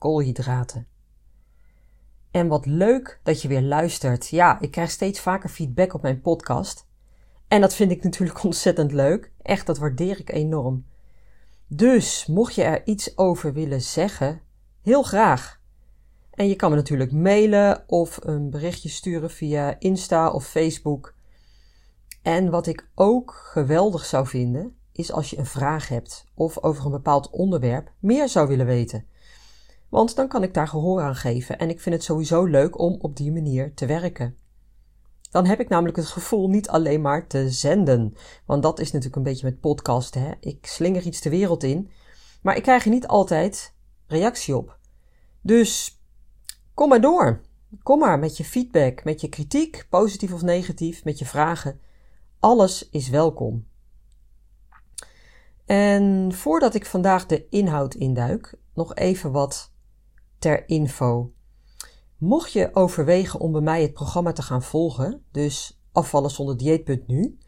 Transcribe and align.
koolhydraten. 0.00 0.86
En 2.30 2.48
wat 2.48 2.66
leuk 2.66 3.20
dat 3.22 3.42
je 3.42 3.48
weer 3.48 3.62
luistert. 3.62 4.28
Ja, 4.28 4.60
ik 4.60 4.70
krijg 4.70 4.90
steeds 4.90 5.20
vaker 5.20 5.48
feedback 5.48 5.94
op 5.94 6.02
mijn 6.02 6.20
podcast. 6.20 6.86
En 7.48 7.60
dat 7.60 7.74
vind 7.74 7.90
ik 7.90 8.02
natuurlijk 8.02 8.44
ontzettend 8.44 8.92
leuk. 8.92 9.32
Echt, 9.42 9.66
dat 9.66 9.78
waardeer 9.78 10.18
ik 10.18 10.30
enorm. 10.32 10.86
Dus, 11.66 12.26
mocht 12.26 12.54
je 12.54 12.62
er 12.62 12.86
iets 12.86 13.18
over 13.18 13.52
willen 13.52 13.80
zeggen, 13.80 14.40
heel 14.82 15.02
graag. 15.02 15.60
En 16.30 16.48
je 16.48 16.56
kan 16.56 16.70
me 16.70 16.76
natuurlijk 16.76 17.12
mailen 17.12 17.84
of 17.86 18.18
een 18.22 18.50
berichtje 18.50 18.88
sturen 18.88 19.30
via 19.30 19.76
Insta 19.78 20.30
of 20.30 20.46
Facebook. 20.46 21.14
En 22.22 22.50
wat 22.50 22.66
ik 22.66 22.88
ook 22.94 23.32
geweldig 23.52 24.04
zou 24.04 24.26
vinden, 24.26 24.76
is 24.92 25.12
als 25.12 25.30
je 25.30 25.38
een 25.38 25.46
vraag 25.46 25.88
hebt 25.88 26.26
of 26.34 26.62
over 26.62 26.84
een 26.84 26.90
bepaald 26.90 27.30
onderwerp 27.30 27.92
meer 27.98 28.28
zou 28.28 28.48
willen 28.48 28.66
weten. 28.66 29.06
Want 29.90 30.16
dan 30.16 30.28
kan 30.28 30.42
ik 30.42 30.54
daar 30.54 30.68
gehoor 30.68 31.02
aan 31.02 31.14
geven 31.14 31.58
en 31.58 31.68
ik 31.68 31.80
vind 31.80 31.94
het 31.94 32.04
sowieso 32.04 32.44
leuk 32.44 32.78
om 32.78 32.96
op 33.00 33.16
die 33.16 33.32
manier 33.32 33.74
te 33.74 33.86
werken. 33.86 34.36
Dan 35.30 35.46
heb 35.46 35.60
ik 35.60 35.68
namelijk 35.68 35.96
het 35.96 36.06
gevoel 36.06 36.48
niet 36.48 36.68
alleen 36.68 37.00
maar 37.00 37.26
te 37.26 37.50
zenden. 37.50 38.14
Want 38.46 38.62
dat 38.62 38.78
is 38.78 38.86
natuurlijk 38.86 39.16
een 39.16 39.22
beetje 39.22 39.46
met 39.46 39.60
podcasten. 39.60 40.22
Hè? 40.22 40.32
Ik 40.40 40.66
slinger 40.66 41.02
iets 41.02 41.20
de 41.20 41.30
wereld 41.30 41.62
in. 41.62 41.90
Maar 42.42 42.56
ik 42.56 42.62
krijg 42.62 42.84
er 42.84 42.90
niet 42.90 43.06
altijd 43.06 43.74
reactie 44.06 44.56
op. 44.56 44.78
Dus 45.40 46.00
kom 46.74 46.88
maar 46.88 47.00
door. 47.00 47.40
Kom 47.82 47.98
maar 47.98 48.18
met 48.18 48.36
je 48.36 48.44
feedback, 48.44 49.04
met 49.04 49.20
je 49.20 49.28
kritiek, 49.28 49.86
positief 49.88 50.32
of 50.32 50.42
negatief, 50.42 51.04
met 51.04 51.18
je 51.18 51.26
vragen. 51.26 51.80
Alles 52.38 52.88
is 52.88 53.08
welkom. 53.08 53.66
En 55.66 56.32
voordat 56.32 56.74
ik 56.74 56.86
vandaag 56.86 57.26
de 57.26 57.48
inhoud 57.48 57.94
induik, 57.94 58.54
nog 58.74 58.94
even 58.94 59.32
wat 59.32 59.72
ter 60.40 60.68
info. 60.68 61.32
Mocht 62.16 62.52
je 62.52 62.74
overwegen 62.74 63.40
om 63.40 63.52
bij 63.52 63.60
mij 63.60 63.82
het 63.82 63.92
programma 63.92 64.32
te 64.32 64.42
gaan 64.42 64.62
volgen, 64.62 65.24
dus 65.30 65.80
afvallen 65.92 66.30
zonder 66.30 66.56
dieet.nu, 66.56 67.38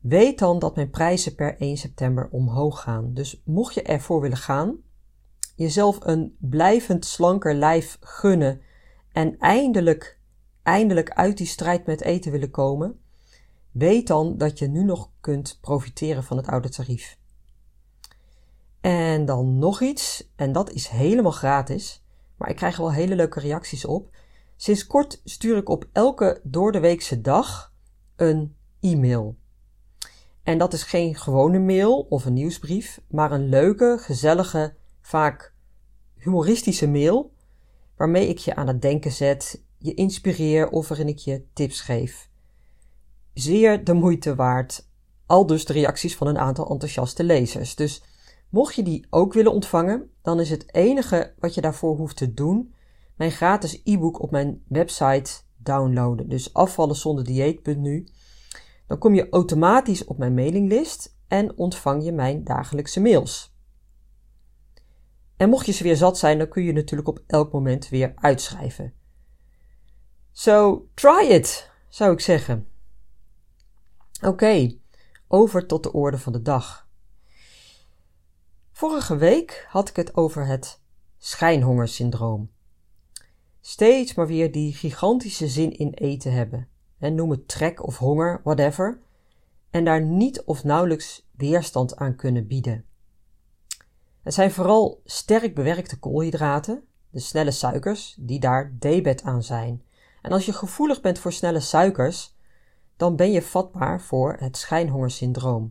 weet 0.00 0.38
dan 0.38 0.58
dat 0.58 0.74
mijn 0.74 0.90
prijzen 0.90 1.34
per 1.34 1.56
1 1.58 1.76
september 1.76 2.28
omhoog 2.30 2.80
gaan. 2.80 3.14
Dus 3.14 3.42
mocht 3.44 3.74
je 3.74 3.82
ervoor 3.82 4.20
willen 4.20 4.36
gaan, 4.36 4.76
jezelf 5.56 5.98
een 6.00 6.36
blijvend 6.38 7.04
slanker 7.04 7.54
lijf 7.54 7.98
gunnen 8.00 8.60
en 9.12 9.38
eindelijk, 9.38 10.18
eindelijk 10.62 11.10
uit 11.10 11.36
die 11.36 11.46
strijd 11.46 11.86
met 11.86 12.00
eten 12.00 12.32
willen 12.32 12.50
komen, 12.50 13.00
weet 13.70 14.06
dan 14.06 14.38
dat 14.38 14.58
je 14.58 14.68
nu 14.68 14.84
nog 14.84 15.10
kunt 15.20 15.58
profiteren 15.60 16.24
van 16.24 16.36
het 16.36 16.46
oude 16.46 16.68
tarief. 16.68 17.18
En 18.80 19.24
dan 19.24 19.58
nog 19.58 19.80
iets, 19.80 20.30
en 20.36 20.52
dat 20.52 20.70
is 20.70 20.88
helemaal 20.88 21.32
gratis, 21.32 22.04
maar 22.40 22.50
ik 22.50 22.56
krijg 22.56 22.74
er 22.76 22.82
wel 22.82 22.92
hele 22.92 23.16
leuke 23.16 23.40
reacties 23.40 23.84
op. 23.84 24.16
Sinds 24.56 24.86
kort 24.86 25.20
stuur 25.24 25.56
ik 25.56 25.68
op 25.68 25.88
elke 25.92 26.40
doordeweekse 26.42 27.20
dag 27.20 27.72
een 28.16 28.54
e-mail. 28.80 29.36
En 30.42 30.58
dat 30.58 30.72
is 30.72 30.82
geen 30.82 31.14
gewone 31.14 31.58
mail 31.58 32.06
of 32.08 32.24
een 32.24 32.32
nieuwsbrief, 32.32 33.00
maar 33.08 33.32
een 33.32 33.48
leuke, 33.48 33.96
gezellige, 34.00 34.74
vaak 35.00 35.54
humoristische 36.16 36.88
mail, 36.88 37.32
waarmee 37.96 38.28
ik 38.28 38.38
je 38.38 38.54
aan 38.54 38.66
het 38.66 38.82
denken 38.82 39.12
zet, 39.12 39.62
je 39.78 39.94
inspireer 39.94 40.68
of 40.68 40.88
waarin 40.88 41.08
ik 41.08 41.18
je 41.18 41.44
tips 41.52 41.80
geef. 41.80 42.28
Zeer 43.34 43.84
de 43.84 43.92
moeite 43.92 44.34
waard, 44.34 44.88
al 45.26 45.46
dus 45.46 45.64
de 45.64 45.72
reacties 45.72 46.16
van 46.16 46.26
een 46.26 46.38
aantal 46.38 46.70
enthousiaste 46.70 47.24
lezers. 47.24 47.74
Dus 47.74 48.02
Mocht 48.50 48.74
je 48.74 48.82
die 48.82 49.06
ook 49.10 49.32
willen 49.32 49.52
ontvangen, 49.52 50.09
dan 50.22 50.40
is 50.40 50.50
het 50.50 50.74
enige 50.74 51.34
wat 51.38 51.54
je 51.54 51.60
daarvoor 51.60 51.96
hoeft 51.96 52.16
te 52.16 52.34
doen 52.34 52.74
mijn 53.20 53.32
gratis 53.32 53.80
e-book 53.84 54.22
op 54.22 54.30
mijn 54.30 54.62
website 54.68 55.40
downloaden. 55.56 56.28
Dus 56.28 56.54
afvallen 56.54 56.96
zonder 56.96 57.24
dieet.nu. 57.24 58.06
Dan 58.86 58.98
kom 58.98 59.14
je 59.14 59.28
automatisch 59.28 60.04
op 60.04 60.18
mijn 60.18 60.34
mailinglist 60.34 61.16
en 61.28 61.58
ontvang 61.58 62.04
je 62.04 62.12
mijn 62.12 62.44
dagelijkse 62.44 63.00
mails. 63.00 63.54
En 65.36 65.48
mocht 65.48 65.66
je 65.66 65.72
ze 65.72 65.82
weer 65.82 65.96
zat 65.96 66.18
zijn, 66.18 66.38
dan 66.38 66.48
kun 66.48 66.62
je 66.62 66.72
natuurlijk 66.72 67.08
op 67.08 67.22
elk 67.26 67.52
moment 67.52 67.88
weer 67.88 68.12
uitschrijven. 68.14 68.92
So 70.32 70.86
try 70.94 71.26
it, 71.28 71.70
zou 71.88 72.12
ik 72.12 72.20
zeggen. 72.20 72.66
Oké, 74.22 74.76
over 75.28 75.66
tot 75.66 75.82
de 75.82 75.92
orde 75.92 76.18
van 76.18 76.32
de 76.32 76.42
dag. 76.42 76.88
Vorige 78.80 79.16
week 79.16 79.66
had 79.68 79.88
ik 79.88 79.96
het 79.96 80.16
over 80.16 80.46
het 80.46 80.80
schijnhongersyndroom. 81.18 82.50
Steeds 83.60 84.14
maar 84.14 84.26
weer 84.26 84.52
die 84.52 84.74
gigantische 84.74 85.48
zin 85.48 85.72
in 85.76 85.90
eten 85.90 86.32
hebben. 86.32 86.68
En 86.98 87.14
noem 87.14 87.30
het 87.30 87.48
trek 87.48 87.86
of 87.86 87.98
honger, 87.98 88.40
whatever. 88.44 89.00
En 89.70 89.84
daar 89.84 90.02
niet 90.02 90.42
of 90.42 90.64
nauwelijks 90.64 91.28
weerstand 91.36 91.96
aan 91.96 92.16
kunnen 92.16 92.46
bieden. 92.46 92.84
Het 94.22 94.34
zijn 94.34 94.50
vooral 94.50 95.00
sterk 95.04 95.54
bewerkte 95.54 95.98
koolhydraten, 95.98 96.84
de 97.10 97.20
snelle 97.20 97.50
suikers, 97.50 98.16
die 98.18 98.40
daar 98.40 98.76
debet 98.78 99.22
aan 99.22 99.42
zijn. 99.42 99.82
En 100.22 100.32
als 100.32 100.46
je 100.46 100.52
gevoelig 100.52 101.00
bent 101.00 101.18
voor 101.18 101.32
snelle 101.32 101.60
suikers, 101.60 102.34
dan 102.96 103.16
ben 103.16 103.32
je 103.32 103.42
vatbaar 103.42 104.00
voor 104.00 104.36
het 104.38 104.56
schijnhongersyndroom. 104.56 105.70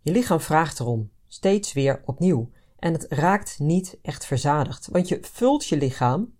Je 0.00 0.12
lichaam 0.12 0.40
vraagt 0.40 0.80
erom 0.80 1.10
steeds 1.28 1.72
weer 1.72 2.02
opnieuw. 2.04 2.50
En 2.78 2.92
het 2.92 3.06
raakt 3.08 3.58
niet 3.58 3.98
echt 4.02 4.24
verzadigd, 4.24 4.88
want 4.90 5.08
je 5.08 5.18
vult 5.22 5.66
je 5.66 5.76
lichaam, 5.76 6.36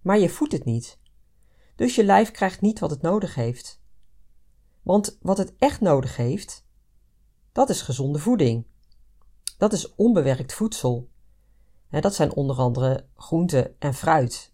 maar 0.00 0.18
je 0.18 0.28
voedt 0.28 0.52
het 0.52 0.64
niet. 0.64 0.98
Dus 1.74 1.94
je 1.94 2.04
lijf 2.04 2.30
krijgt 2.30 2.60
niet 2.60 2.78
wat 2.78 2.90
het 2.90 3.02
nodig 3.02 3.34
heeft. 3.34 3.80
Want 4.82 5.18
wat 5.22 5.38
het 5.38 5.54
echt 5.58 5.80
nodig 5.80 6.16
heeft, 6.16 6.66
dat 7.52 7.70
is 7.70 7.82
gezonde 7.82 8.18
voeding. 8.18 8.66
Dat 9.58 9.72
is 9.72 9.94
onbewerkt 9.94 10.52
voedsel. 10.52 11.08
dat 11.90 12.14
zijn 12.14 12.34
onder 12.34 12.56
andere 12.56 13.06
groente 13.16 13.74
en 13.78 13.94
fruit, 13.94 14.52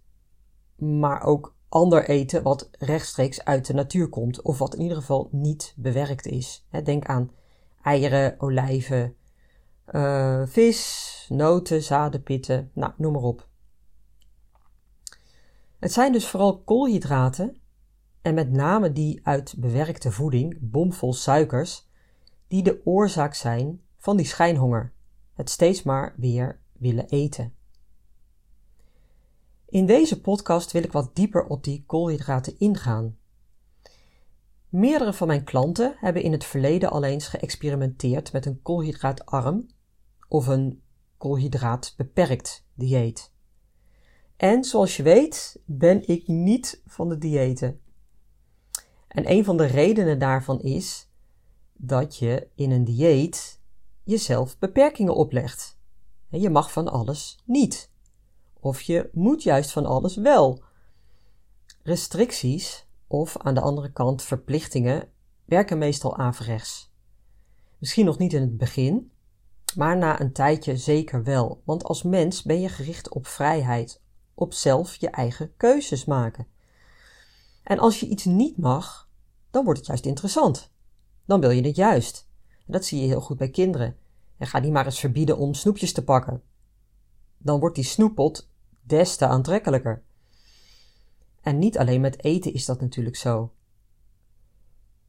maar 0.76 1.22
ook 1.22 1.56
ander 1.69 2.09
eten 2.09 2.42
wat 2.42 2.69
rechtstreeks 2.78 3.44
uit 3.44 3.66
de 3.66 3.75
natuur 3.75 4.09
komt 4.09 4.42
of 4.42 4.59
wat 4.59 4.75
in 4.75 4.81
ieder 4.81 4.97
geval 4.97 5.28
niet 5.32 5.75
bewerkt 5.76 6.26
is. 6.26 6.66
Denk 6.84 7.06
aan 7.06 7.31
eieren, 7.82 8.41
olijven, 8.41 9.16
uh, 9.92 10.42
vis, 10.47 11.26
noten, 11.28 11.82
zaden, 11.82 12.22
pitten, 12.22 12.70
nou, 12.74 12.92
noem 12.97 13.12
maar 13.12 13.22
op. 13.22 13.48
Het 15.78 15.92
zijn 15.92 16.12
dus 16.12 16.26
vooral 16.26 16.62
koolhydraten 16.62 17.60
en 18.22 18.34
met 18.34 18.50
name 18.50 18.92
die 18.92 19.20
uit 19.22 19.54
bewerkte 19.58 20.12
voeding, 20.12 20.58
bomvol 20.60 21.12
suikers, 21.12 21.88
die 22.48 22.62
de 22.62 22.80
oorzaak 22.84 23.34
zijn 23.34 23.80
van 23.97 24.16
die 24.16 24.26
schijnhonger, 24.26 24.92
het 25.34 25.50
steeds 25.50 25.82
maar 25.82 26.14
weer 26.16 26.60
willen 26.72 27.09
eten. 27.09 27.54
In 29.68 29.86
deze 29.86 30.21
podcast 30.21 30.72
wil 30.72 30.82
ik 30.82 30.92
wat 30.92 31.15
dieper 31.15 31.47
op 31.47 31.65
die 31.65 31.84
koolhydraten 31.86 32.59
ingaan. 32.59 33.16
Meerdere 34.68 35.12
van 35.12 35.27
mijn 35.27 35.44
klanten 35.44 35.97
hebben 35.98 36.22
in 36.22 36.32
het 36.32 36.44
verleden 36.44 36.91
al 36.91 37.04
eens 37.04 37.28
geëxperimenteerd 37.28 38.32
met 38.32 38.47
een 38.47 38.62
koolhydraatarm 38.62 39.66
of 40.28 40.47
een 40.47 40.83
koolhydraat 41.17 41.95
beperkt 41.97 42.67
dieet. 42.75 43.33
En 44.37 44.65
zoals 44.65 44.97
je 44.97 45.03
weet 45.03 45.61
ben 45.65 46.09
ik 46.09 46.28
niet 46.28 46.83
van 46.87 47.09
de 47.09 47.19
diëten. 47.19 47.81
En 49.09 49.31
een 49.31 49.45
van 49.45 49.57
de 49.57 49.67
redenen 49.67 50.19
daarvan 50.19 50.61
is 50.61 51.11
dat 51.73 52.17
je 52.17 52.49
in 52.55 52.71
een 52.71 52.84
dieet 52.84 53.61
jezelf 54.05 54.59
beperkingen 54.59 55.15
oplegt. 55.15 55.78
Je 56.28 56.51
mag 56.51 56.73
van 56.73 56.89
alles 56.89 57.39
niet. 57.45 57.91
Of 58.61 58.81
je 58.81 59.11
moet 59.13 59.43
juist 59.43 59.73
van 59.73 59.87
alles 59.87 60.17
wel. 60.17 60.63
Restricties 61.83 62.87
of 63.07 63.37
aan 63.39 63.55
de 63.55 63.61
andere 63.61 63.93
kant 63.93 64.23
verplichtingen 64.23 65.09
werken 65.45 65.78
meestal 65.78 66.17
averechts. 66.17 66.93
Misschien 67.78 68.05
nog 68.05 68.19
niet 68.19 68.33
in 68.33 68.41
het 68.41 68.57
begin, 68.57 69.11
Maar 69.74 69.97
na 69.97 70.21
een 70.21 70.33
tijdje 70.33 70.77
zeker 70.77 71.24
wel, 71.24 71.63
want 71.65 71.84
als 71.84 72.03
mens 72.03 72.42
ben 72.42 72.60
je 72.60 72.68
gericht 72.68 73.09
op 73.09 73.27
vrijheid, 73.27 74.01
op 74.34 74.53
zelf 74.53 74.95
je 74.95 75.10
eigen 75.10 75.57
keuzes 75.57 76.04
maken. 76.04 76.47
En 77.63 77.78
als 77.78 78.01
je 78.01 78.07
iets 78.07 78.24
niet 78.24 78.57
mag, 78.57 79.09
dan 79.51 79.65
wordt 79.65 79.78
het 79.78 79.89
juist 79.89 80.07
interessant. 80.07 80.71
Dan 81.24 81.41
wil 81.41 81.51
je 81.51 81.63
het 81.63 81.77
juist. 81.77 82.28
En 82.66 82.72
dat 82.72 82.84
zie 82.84 83.01
je 83.01 83.07
heel 83.07 83.21
goed 83.21 83.36
bij 83.36 83.51
kinderen. 83.51 83.97
En 84.36 84.47
ga 84.47 84.60
die 84.60 84.71
maar 84.71 84.84
eens 84.84 85.01
verbieden 85.01 85.39
om 85.39 85.54
snoepjes 85.54 85.92
te 85.92 86.04
pakken. 86.04 86.42
Dan 87.39 87.60
wordt 87.60 87.74
die 87.74 87.84
snoeppot 87.84 88.48
des 88.83 89.16
te 89.16 89.27
aantrekkelijker. 89.27 90.03
En 91.41 91.59
niet 91.59 91.78
alleen 91.78 92.01
met 92.01 92.24
eten 92.24 92.53
is 92.53 92.65
dat 92.65 92.80
natuurlijk 92.80 93.16
zo. 93.16 93.53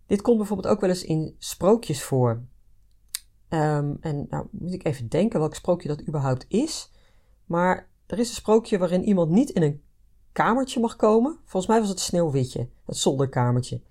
Dit 0.05 0.21
komt 0.21 0.37
bijvoorbeeld 0.37 0.73
ook 0.73 0.81
wel 0.81 0.89
eens 0.89 1.03
in 1.03 1.35
sprookjes 1.37 2.03
voor. 2.03 2.43
Ehm, 3.49 3.93
en 4.01 4.27
nou 4.29 4.47
moet 4.51 4.73
ik 4.73 4.85
even 4.85 5.09
denken 5.09 5.39
welk 5.39 5.55
sprookje 5.55 5.87
dat 5.87 6.07
überhaupt 6.07 6.45
is. 6.47 6.91
Maar 7.45 7.89
er 8.05 8.19
is 8.19 8.29
een 8.29 8.35
sprookje 8.35 8.77
waarin 8.77 9.03
iemand 9.03 9.29
niet 9.29 9.49
in 9.49 9.61
een 9.61 9.81
kamertje 10.31 10.79
mag 10.79 10.95
komen. 10.95 11.37
Volgens 11.43 11.71
mij 11.71 11.79
was 11.79 11.89
het 11.89 11.99
Sneeuwwitje, 11.99 12.67
het 12.85 12.97
zolderkamertje. 12.97 13.81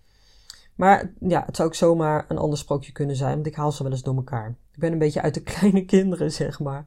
Maar 0.75 1.13
ja, 1.21 1.43
het 1.47 1.57
zou 1.57 1.69
ook 1.69 1.75
zomaar 1.75 2.25
een 2.29 2.39
ander 2.39 2.59
sprookje 2.59 2.93
kunnen 2.93 3.17
zijn, 3.17 3.35
want 3.35 3.47
ik 3.47 3.55
haal 3.55 3.73
ze 3.73 3.83
wel 3.83 3.93
eens 3.93 4.03
door 4.03 4.17
elkaar. 4.17 4.57
Ik 4.73 4.79
ben 4.79 4.93
een 4.93 4.99
beetje 4.99 5.23
uit 5.23 5.35
de 5.35 5.43
kleine 5.53 5.85
kinderen, 5.85 6.33
zeg 6.33 6.61
maar. 6.61 6.87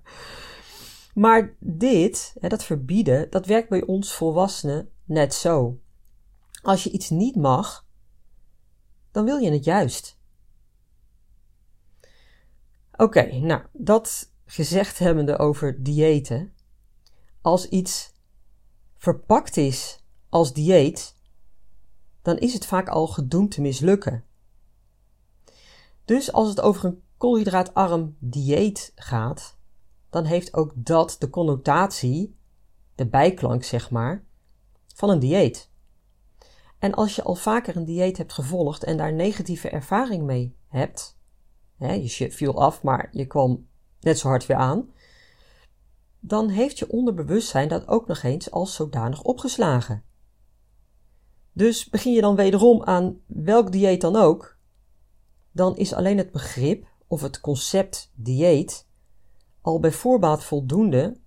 Maar 1.13 1.55
dit, 1.59 2.35
hè, 2.39 2.47
dat 2.47 2.63
verbieden, 2.63 3.29
dat 3.29 3.45
werkt 3.45 3.69
bij 3.69 3.85
ons 3.85 4.13
volwassenen 4.13 4.89
net 5.05 5.33
zo. 5.33 5.79
Als 6.61 6.83
je 6.83 6.91
iets 6.91 7.09
niet 7.09 7.35
mag, 7.35 7.85
dan 9.11 9.25
wil 9.25 9.37
je 9.37 9.51
het 9.51 9.63
juist. 9.63 10.18
Oké, 12.99 13.35
nou, 13.35 13.61
dat 13.71 14.31
gezegd 14.45 14.99
hebbende 14.99 15.37
over 15.37 15.83
diëten. 15.83 16.53
Als 17.41 17.69
iets 17.69 18.13
verpakt 18.97 19.57
is 19.57 20.03
als 20.29 20.53
dieet, 20.53 21.15
dan 22.21 22.37
is 22.37 22.53
het 22.53 22.65
vaak 22.65 22.87
al 22.87 23.07
gedoemd 23.07 23.51
te 23.51 23.61
mislukken. 23.61 24.23
Dus 26.05 26.31
als 26.31 26.49
het 26.49 26.61
over 26.61 26.85
een 26.85 27.01
koolhydraatarm 27.17 28.15
dieet 28.19 28.91
gaat, 28.95 29.57
dan 30.09 30.25
heeft 30.25 30.53
ook 30.53 30.71
dat 30.75 31.15
de 31.19 31.29
connotatie, 31.29 32.37
de 32.95 33.07
bijklank 33.07 33.63
zeg 33.63 33.91
maar, 33.91 34.25
van 34.95 35.09
een 35.09 35.19
dieet. 35.19 35.69
En 36.79 36.93
als 36.93 37.15
je 37.15 37.23
al 37.23 37.35
vaker 37.35 37.75
een 37.75 37.85
dieet 37.85 38.17
hebt 38.17 38.33
gevolgd 38.33 38.83
en 38.83 38.97
daar 38.97 39.13
negatieve 39.13 39.69
ervaring 39.69 40.23
mee 40.23 40.55
hebt, 40.67 41.18
hè, 41.79 41.93
je 41.93 42.31
viel 42.31 42.61
af, 42.61 42.83
maar 42.83 43.09
je 43.11 43.25
kwam 43.25 43.67
net 43.99 44.19
zo 44.19 44.27
hard 44.27 44.45
weer 44.45 44.57
aan, 44.57 44.89
dan 46.19 46.49
heeft 46.49 46.79
je 46.79 46.89
onderbewustzijn 46.89 47.67
dat 47.67 47.87
ook 47.87 48.07
nog 48.07 48.23
eens 48.23 48.51
als 48.51 48.75
zodanig 48.75 49.21
opgeslagen. 49.21 50.03
Dus 51.53 51.89
begin 51.89 52.13
je 52.13 52.21
dan 52.21 52.35
wederom 52.35 52.83
aan 52.83 53.19
welk 53.25 53.71
dieet 53.71 54.01
dan 54.01 54.15
ook, 54.15 54.57
dan 55.51 55.77
is 55.77 55.93
alleen 55.93 56.17
het 56.17 56.31
begrip 56.31 56.87
of 57.07 57.21
het 57.21 57.39
concept 57.39 58.11
dieet 58.15 58.87
al 59.61 59.79
bij 59.79 59.91
voorbaat 59.91 60.43
voldoende 60.43 61.17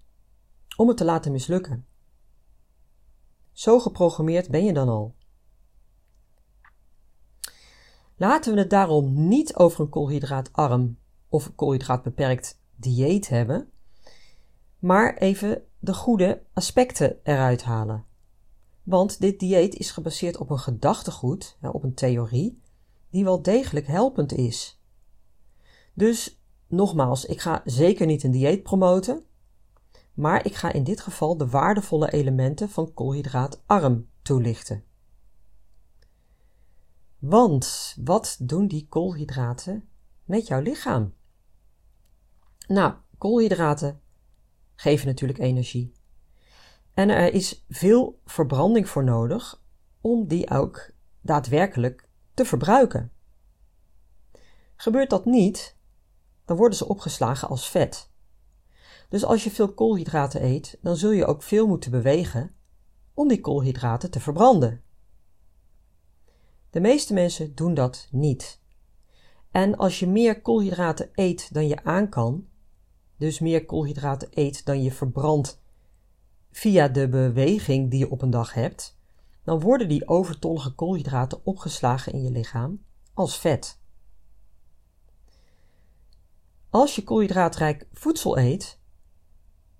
om 0.77 0.89
het 0.89 0.97
te 0.97 1.05
laten 1.05 1.33
mislukken. 1.33 1.87
Zo 3.53 3.81
geprogrammeerd 3.81 4.51
ben 4.51 4.65
je 4.65 4.73
dan 4.73 4.89
al. 4.89 5.15
Laten 8.23 8.55
we 8.55 8.59
het 8.59 8.71
daarom 8.71 9.29
niet 9.29 9.57
over 9.57 9.81
een 9.81 9.89
koolhydraatarm 9.89 10.99
of 11.29 11.55
koolhydraatbeperkt 11.55 12.61
dieet 12.77 13.29
hebben, 13.29 13.71
maar 14.79 15.17
even 15.17 15.63
de 15.79 15.95
goede 15.95 16.43
aspecten 16.53 17.17
eruit 17.23 17.63
halen. 17.63 18.05
Want 18.83 19.21
dit 19.21 19.39
dieet 19.39 19.75
is 19.75 19.91
gebaseerd 19.91 20.37
op 20.37 20.51
een 20.51 20.59
gedachtegoed, 20.59 21.59
op 21.73 21.83
een 21.83 21.95
theorie, 21.95 22.61
die 23.11 23.25
wel 23.25 23.43
degelijk 23.43 23.87
helpend 23.87 24.33
is. 24.33 24.83
Dus 25.95 26.43
nogmaals, 26.67 27.25
ik 27.25 27.41
ga 27.41 27.63
zeker 27.65 28.07
niet 28.07 28.23
een 28.23 28.31
dieet 28.31 28.63
promoten, 28.63 29.25
maar 30.15 30.47
ik 30.47 30.55
ga 30.55 30.73
in 30.73 30.85
dit 30.85 31.01
geval 31.01 31.37
de 31.37 31.49
waardevolle 31.49 32.11
elementen 32.11 32.69
van 32.69 32.95
koolhydraatarm 32.95 34.09
toelichten. 34.23 34.85
Want 37.23 37.97
wat 38.05 38.37
doen 38.41 38.67
die 38.67 38.87
koolhydraten 38.89 39.89
met 40.25 40.47
jouw 40.47 40.61
lichaam? 40.61 41.15
Nou, 42.67 42.95
koolhydraten 43.19 44.01
geven 44.75 45.07
natuurlijk 45.07 45.39
energie. 45.39 45.93
En 46.95 47.09
er 47.09 47.33
is 47.33 47.65
veel 47.69 48.21
verbranding 48.25 48.89
voor 48.89 49.05
nodig 49.05 49.63
om 50.01 50.27
die 50.27 50.51
ook 50.51 50.91
daadwerkelijk 51.21 52.09
te 52.35 52.45
verbruiken. 52.45 53.13
Gebeurt 54.77 55.11
dat 55.11 55.25
niet, 55.25 55.77
dan 56.45 56.57
worden 56.57 56.79
ze 56.79 56.89
opgeslagen 56.89 57.49
als 57.49 57.69
vet. 57.69 58.11
Dus 59.09 59.25
als 59.25 59.45
je 59.45 59.51
veel 59.51 59.75
koolhydraten 59.75 60.45
eet, 60.45 60.79
dan 60.81 60.97
zul 60.97 61.11
je 61.11 61.27
ook 61.27 61.43
veel 61.43 61.67
moeten 61.67 61.91
bewegen 61.91 62.55
om 63.15 63.29
die 63.29 63.41
koolhydraten 63.41 64.11
te 64.11 64.21
verbranden. 64.21 64.83
De 66.73 66.81
meeste 66.81 67.15
mensen 67.15 67.55
doen 67.55 67.75
dat 67.75 68.09
niet. 68.11 68.61
En 69.51 69.77
als 69.77 69.99
je 69.99 70.07
meer 70.07 70.43
koolhydraten 70.43 71.11
eet 71.15 71.55
dan 71.55 71.69
je 71.69 71.85
aan 71.85 72.09
kan, 72.09 72.47
dus 73.17 73.39
meer 73.39 73.65
koolhydraten 73.65 74.29
eet 74.31 74.65
dan 74.65 74.83
je 74.83 74.93
verbrandt 74.93 75.63
via 76.51 76.89
de 76.89 77.09
beweging 77.09 77.91
die 77.91 77.99
je 77.99 78.11
op 78.11 78.23
een 78.23 78.31
dag 78.31 78.55
hebt, 78.55 78.99
dan 79.45 79.61
worden 79.61 79.89
die 79.89 80.09
overtollige 80.09 80.75
koolhydraten 80.75 81.41
opgeslagen 81.47 82.13
in 82.13 82.23
je 82.23 82.31
lichaam 82.31 82.85
als 83.15 83.39
vet. 83.39 83.81
Als 86.71 86.95
je 86.95 87.05
koolhydraatrijk 87.05 87.89
voedsel 87.93 88.39
eet, 88.39 88.81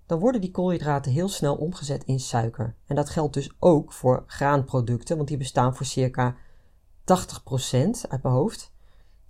dan 0.05 0.19
worden 0.19 0.41
die 0.41 0.51
koolhydraten 0.51 1.11
heel 1.11 1.29
snel 1.29 1.55
omgezet 1.55 2.03
in 2.03 2.19
suiker. 2.19 2.75
En 2.85 2.95
dat 2.95 3.09
geldt 3.09 3.33
dus 3.33 3.51
ook 3.59 3.93
voor 3.93 4.23
graanproducten, 4.27 5.15
want 5.15 5.27
die 5.27 5.37
bestaan 5.37 5.75
voor 5.75 5.85
circa 5.85 6.35
80% 7.03 7.05
uit 8.09 8.23
mijn 8.23 8.35
hoofd 8.35 8.73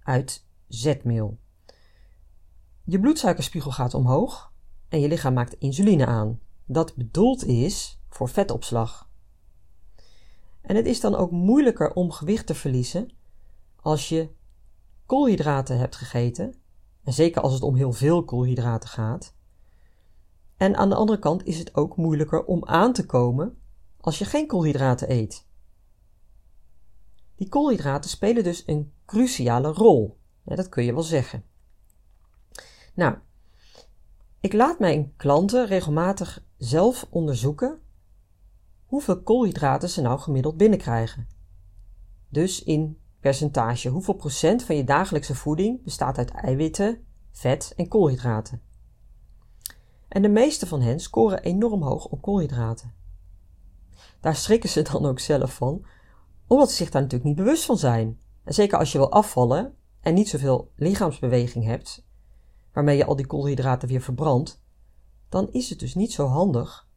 uit 0.03 0.45
zetmeel. 0.67 1.37
Je 2.83 2.99
bloedsuikerspiegel 2.99 3.71
gaat 3.71 3.93
omhoog 3.93 4.53
en 4.89 4.99
je 4.99 5.07
lichaam 5.07 5.33
maakt 5.33 5.53
insuline 5.53 6.05
aan. 6.05 6.39
Dat 6.65 6.95
bedoeld 6.95 7.45
is 7.45 8.01
voor 8.09 8.29
vetopslag. 8.29 9.09
En 10.61 10.75
het 10.75 10.85
is 10.85 10.99
dan 10.99 11.15
ook 11.15 11.31
moeilijker 11.31 11.93
om 11.93 12.11
gewicht 12.11 12.47
te 12.47 12.55
verliezen 12.55 13.11
als 13.75 14.09
je 14.09 14.29
koolhydraten 15.05 15.77
hebt 15.77 15.95
gegeten, 15.95 16.55
en 17.03 17.13
zeker 17.13 17.41
als 17.41 17.53
het 17.53 17.63
om 17.63 17.75
heel 17.75 17.91
veel 17.91 18.23
koolhydraten 18.23 18.89
gaat. 18.89 19.35
En 20.57 20.75
aan 20.75 20.89
de 20.89 20.95
andere 20.95 21.19
kant 21.19 21.45
is 21.45 21.57
het 21.59 21.75
ook 21.75 21.97
moeilijker 21.97 22.45
om 22.45 22.65
aan 22.65 22.93
te 22.93 23.05
komen 23.05 23.57
als 23.99 24.19
je 24.19 24.25
geen 24.25 24.47
koolhydraten 24.47 25.11
eet. 25.11 25.47
Die 27.43 27.51
koolhydraten 27.51 28.09
spelen 28.09 28.43
dus 28.43 28.63
een 28.65 28.93
cruciale 29.05 29.67
rol. 29.67 30.17
dat 30.43 30.69
kun 30.69 30.83
je 30.83 30.93
wel 30.93 31.03
zeggen. 31.03 31.43
Nou, 32.93 33.17
ik 34.39 34.53
laat 34.53 34.79
mijn 34.79 35.13
klanten 35.15 35.67
regelmatig 35.67 36.43
zelf 36.57 37.07
onderzoeken 37.09 37.79
hoeveel 38.85 39.21
koolhydraten 39.21 39.89
ze 39.89 40.01
nou 40.01 40.19
gemiddeld 40.19 40.57
binnenkrijgen. 40.57 41.27
Dus 42.29 42.63
in 42.63 42.97
percentage, 43.19 43.89
hoeveel 43.89 44.13
procent 44.13 44.63
van 44.63 44.75
je 44.75 44.83
dagelijkse 44.83 45.35
voeding 45.35 45.83
bestaat 45.83 46.17
uit 46.17 46.31
eiwitten, 46.31 47.05
vet 47.31 47.73
en 47.75 47.87
koolhydraten. 47.87 48.61
En 50.07 50.21
de 50.21 50.29
meeste 50.29 50.67
van 50.67 50.81
hen 50.81 50.99
scoren 50.99 51.41
enorm 51.43 51.81
hoog 51.81 52.05
op 52.05 52.21
koolhydraten. 52.21 52.93
Daar 54.19 54.35
schrikken 54.35 54.69
ze 54.69 54.81
dan 54.81 55.05
ook 55.05 55.19
zelf 55.19 55.55
van, 55.55 55.85
omdat 56.47 56.69
ze 56.69 56.75
zich 56.75 56.89
daar 56.89 57.01
natuurlijk 57.01 57.29
niet 57.29 57.45
bewust 57.45 57.65
van 57.65 57.77
zijn. 57.77 58.19
En 58.43 58.53
zeker 58.53 58.77
als 58.77 58.91
je 58.91 58.97
wil 58.97 59.11
afvallen 59.11 59.75
en 59.99 60.13
niet 60.13 60.29
zoveel 60.29 60.71
lichaamsbeweging 60.75 61.65
hebt, 61.65 62.05
waarmee 62.73 62.97
je 62.97 63.05
al 63.05 63.15
die 63.15 63.27
koolhydraten 63.27 63.87
weer 63.87 64.01
verbrandt, 64.01 64.61
dan 65.29 65.51
is 65.51 65.69
het 65.69 65.79
dus 65.79 65.95
niet 65.95 66.11
zo 66.11 66.25
handig 66.25 66.87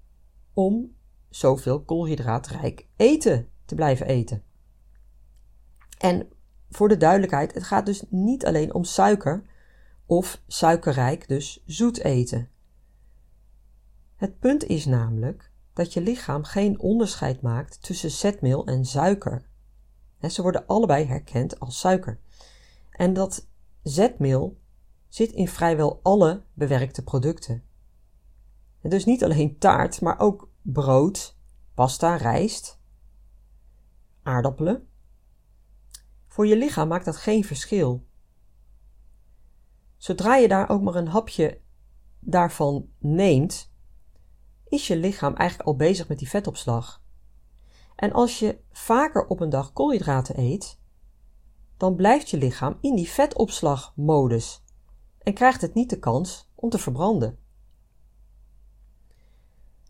om 0.52 0.94
zoveel 1.28 1.82
koolhydraatrijk 1.82 2.86
eten 2.96 3.48
te 3.64 3.74
blijven 3.74 4.06
eten. 4.06 4.42
En 5.98 6.28
voor 6.70 6.88
de 6.88 6.96
duidelijkheid, 6.96 7.54
het 7.54 7.62
gaat 7.62 7.86
dus 7.86 8.04
niet 8.08 8.46
alleen 8.46 8.74
om 8.74 8.84
suiker 8.84 9.42
of 10.06 10.42
suikerrijk, 10.46 11.28
dus 11.28 11.62
zoet 11.66 11.98
eten. 11.98 12.48
Het 14.16 14.38
punt 14.38 14.64
is 14.64 14.84
namelijk 14.84 15.50
dat 15.76 15.92
je 15.92 16.00
lichaam 16.00 16.44
geen 16.44 16.80
onderscheid 16.80 17.40
maakt 17.40 17.82
tussen 17.82 18.10
zetmeel 18.10 18.66
en 18.66 18.84
suiker. 18.84 19.48
ze 20.30 20.42
worden 20.42 20.66
allebei 20.66 21.04
herkend 21.04 21.60
als 21.60 21.78
suiker. 21.78 22.20
En 22.90 23.12
dat 23.12 23.48
zetmeel 23.82 24.60
zit 25.08 25.32
in 25.32 25.48
vrijwel 25.48 26.00
alle 26.02 26.44
bewerkte 26.52 27.02
producten. 27.04 27.62
En 28.80 28.90
dus 28.90 29.04
niet 29.04 29.24
alleen 29.24 29.58
taart, 29.58 30.00
maar 30.00 30.18
ook 30.18 30.50
brood, 30.62 31.36
pasta, 31.74 32.16
rijst, 32.16 32.80
aardappelen. 34.22 34.88
Voor 36.26 36.46
je 36.46 36.56
lichaam 36.56 36.88
maakt 36.88 37.04
dat 37.04 37.16
geen 37.16 37.44
verschil. 37.44 38.06
Zodra 39.96 40.36
je 40.36 40.48
daar 40.48 40.68
ook 40.68 40.82
maar 40.82 40.94
een 40.94 41.08
hapje 41.08 41.60
daarvan 42.20 42.88
neemt, 42.98 43.74
is 44.68 44.86
je 44.86 44.96
lichaam 44.96 45.34
eigenlijk 45.34 45.68
al 45.68 45.76
bezig 45.76 46.08
met 46.08 46.18
die 46.18 46.28
vetopslag. 46.28 47.02
En 47.96 48.12
als 48.12 48.38
je 48.38 48.58
vaker 48.70 49.26
op 49.26 49.40
een 49.40 49.50
dag 49.50 49.72
koolhydraten 49.72 50.38
eet, 50.38 50.78
dan 51.76 51.94
blijft 51.94 52.30
je 52.30 52.36
lichaam 52.36 52.78
in 52.80 52.94
die 52.94 53.08
vetopslagmodus 53.08 54.64
en 55.18 55.34
krijgt 55.34 55.60
het 55.60 55.74
niet 55.74 55.90
de 55.90 55.98
kans 55.98 56.50
om 56.54 56.70
te 56.70 56.78
verbranden. 56.78 57.38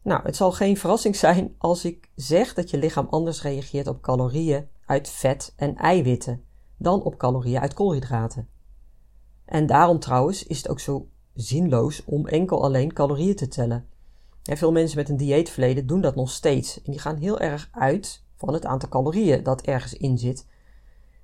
Nou, 0.03 0.23
het 0.23 0.37
zal 0.37 0.53
geen 0.53 0.77
verrassing 0.77 1.17
zijn 1.17 1.55
als 1.59 1.85
ik 1.85 2.11
zeg 2.15 2.55
dat 2.55 2.71
je 2.71 2.79
lichaam 2.79 3.07
anders 3.11 3.43
reageert 3.43 3.87
op 3.87 4.01
calorieën 4.03 4.69
uit 4.85 5.09
vet 5.09 5.53
en 5.57 5.77
eiwitten 5.77 6.45
dan 6.77 7.03
op 7.03 7.17
calorieën 7.17 7.61
uit 7.61 7.75
koolhydraten. 7.75 8.49
En 9.45 9.67
daarom 9.67 9.99
trouwens 9.99 10.47
is 10.47 10.57
het 10.57 10.69
ook 10.69 10.81
zo 10.81 11.09
zinloos 11.35 12.05
om 12.05 12.27
enkel 12.27 12.63
alleen 12.63 12.93
calorieën 12.93 13.37
te 13.37 13.49
tellen. 13.49 13.89
Veel 14.57 14.73
mensen 14.73 14.99
met 14.99 15.09
een 15.09 15.17
dieetverleden 15.17 15.87
doen 15.87 16.01
dat 16.01 16.15
nog 16.15 16.31
steeds. 16.31 16.83
En 16.83 16.91
die 16.91 17.01
gaan 17.01 17.17
heel 17.17 17.41
erg 17.41 17.69
uit 17.73 18.25
van 18.37 18.53
het 18.53 18.67
aantal 18.67 18.89
calorieën 18.89 19.43
dat 19.43 19.63
ergens 19.63 19.95
in 19.95 20.19
zit. 20.19 20.47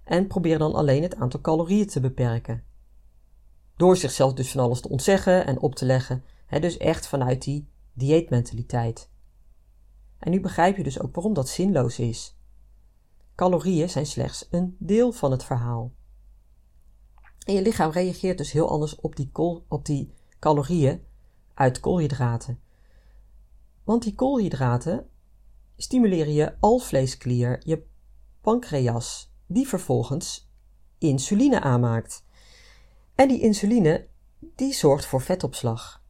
En 0.05 0.27
proberen 0.27 0.59
dan 0.59 0.75
alleen 0.75 1.03
het 1.03 1.17
aantal 1.17 1.41
calorieën 1.41 1.87
te 1.87 2.01
beperken. 2.01 2.65
Door 3.77 3.97
zichzelf 3.97 4.35
dus 4.35 4.51
van 4.51 4.61
alles 4.61 4.81
te 4.81 4.89
ontzeggen 4.89 5.47
en 5.47 5.61
op 5.61 5.75
te 5.75 5.85
leggen. 5.85 6.25
dus 6.61 6.77
echt 6.77 7.07
vanuit 7.07 7.43
die 7.43 7.69
dieetmentaliteit. 7.93 9.11
En 10.19 10.31
nu 10.31 10.41
begrijp 10.41 10.77
je 10.77 10.83
dus 10.83 11.01
ook 11.01 11.15
waarom 11.15 11.35
dat 11.35 11.49
zinloos 11.49 11.99
is. 11.99 12.37
Calorieën 13.35 13.91
zijn 13.91 14.07
slechts 14.07 14.47
een 14.51 14.77
deel 14.79 15.13
van 15.13 15.31
het 15.31 15.45
verhaal. 15.45 15.93
En 17.47 17.55
je 17.55 17.63
lichaam 17.63 17.91
reageert 17.91 18.39
dus 18.39 18.53
heel 18.53 18.69
anders 18.69 18.97
op 18.97 19.17
die, 19.17 19.31
op 19.69 19.85
die 19.85 20.13
calorieën 20.39 21.03
uit 21.55 21.81
koolhydraten. 21.81 22.59
Want 23.85 24.03
die 24.03 24.15
koolhydraten 24.15 25.09
stimuleren 25.77 26.33
je 26.33 26.57
alvleesklier, 26.61 27.61
je 27.65 27.87
pancreas, 28.41 29.33
die 29.47 29.69
vervolgens 29.69 30.51
insuline 30.99 31.61
aanmaakt. 31.61 32.25
En 33.15 33.29
die 33.29 33.41
insuline 33.41 34.09
die 34.39 34.73
zorgt 34.73 35.07
voor 35.07 35.21
vetopslag. 35.21 36.03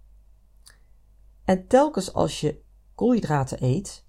En 1.44 1.66
telkens 1.66 2.12
als 2.12 2.40
je 2.40 2.62
koolhydraten 2.94 3.64
eet, 3.64 4.04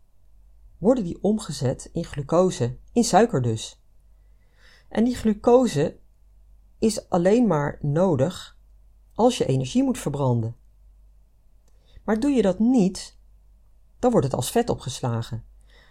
worden 0.77 1.03
die 1.03 1.21
omgezet 1.21 1.89
in 1.93 2.03
glucose, 2.03 2.77
in 2.91 3.03
suiker 3.03 3.41
dus. 3.41 3.81
En 4.89 5.03
die 5.03 5.15
glucose 5.15 5.97
is 6.79 7.09
alleen 7.09 7.47
maar 7.47 7.77
nodig 7.81 8.57
als 9.13 9.37
je 9.37 9.45
energie 9.45 9.83
moet 9.83 9.97
verbranden. 9.97 10.55
Maar 12.03 12.19
doe 12.19 12.31
je 12.31 12.41
dat 12.41 12.59
niet, 12.59 13.17
dan 14.03 14.11
wordt 14.11 14.27
het 14.27 14.35
als 14.35 14.51
vet 14.51 14.69
opgeslagen. 14.69 15.43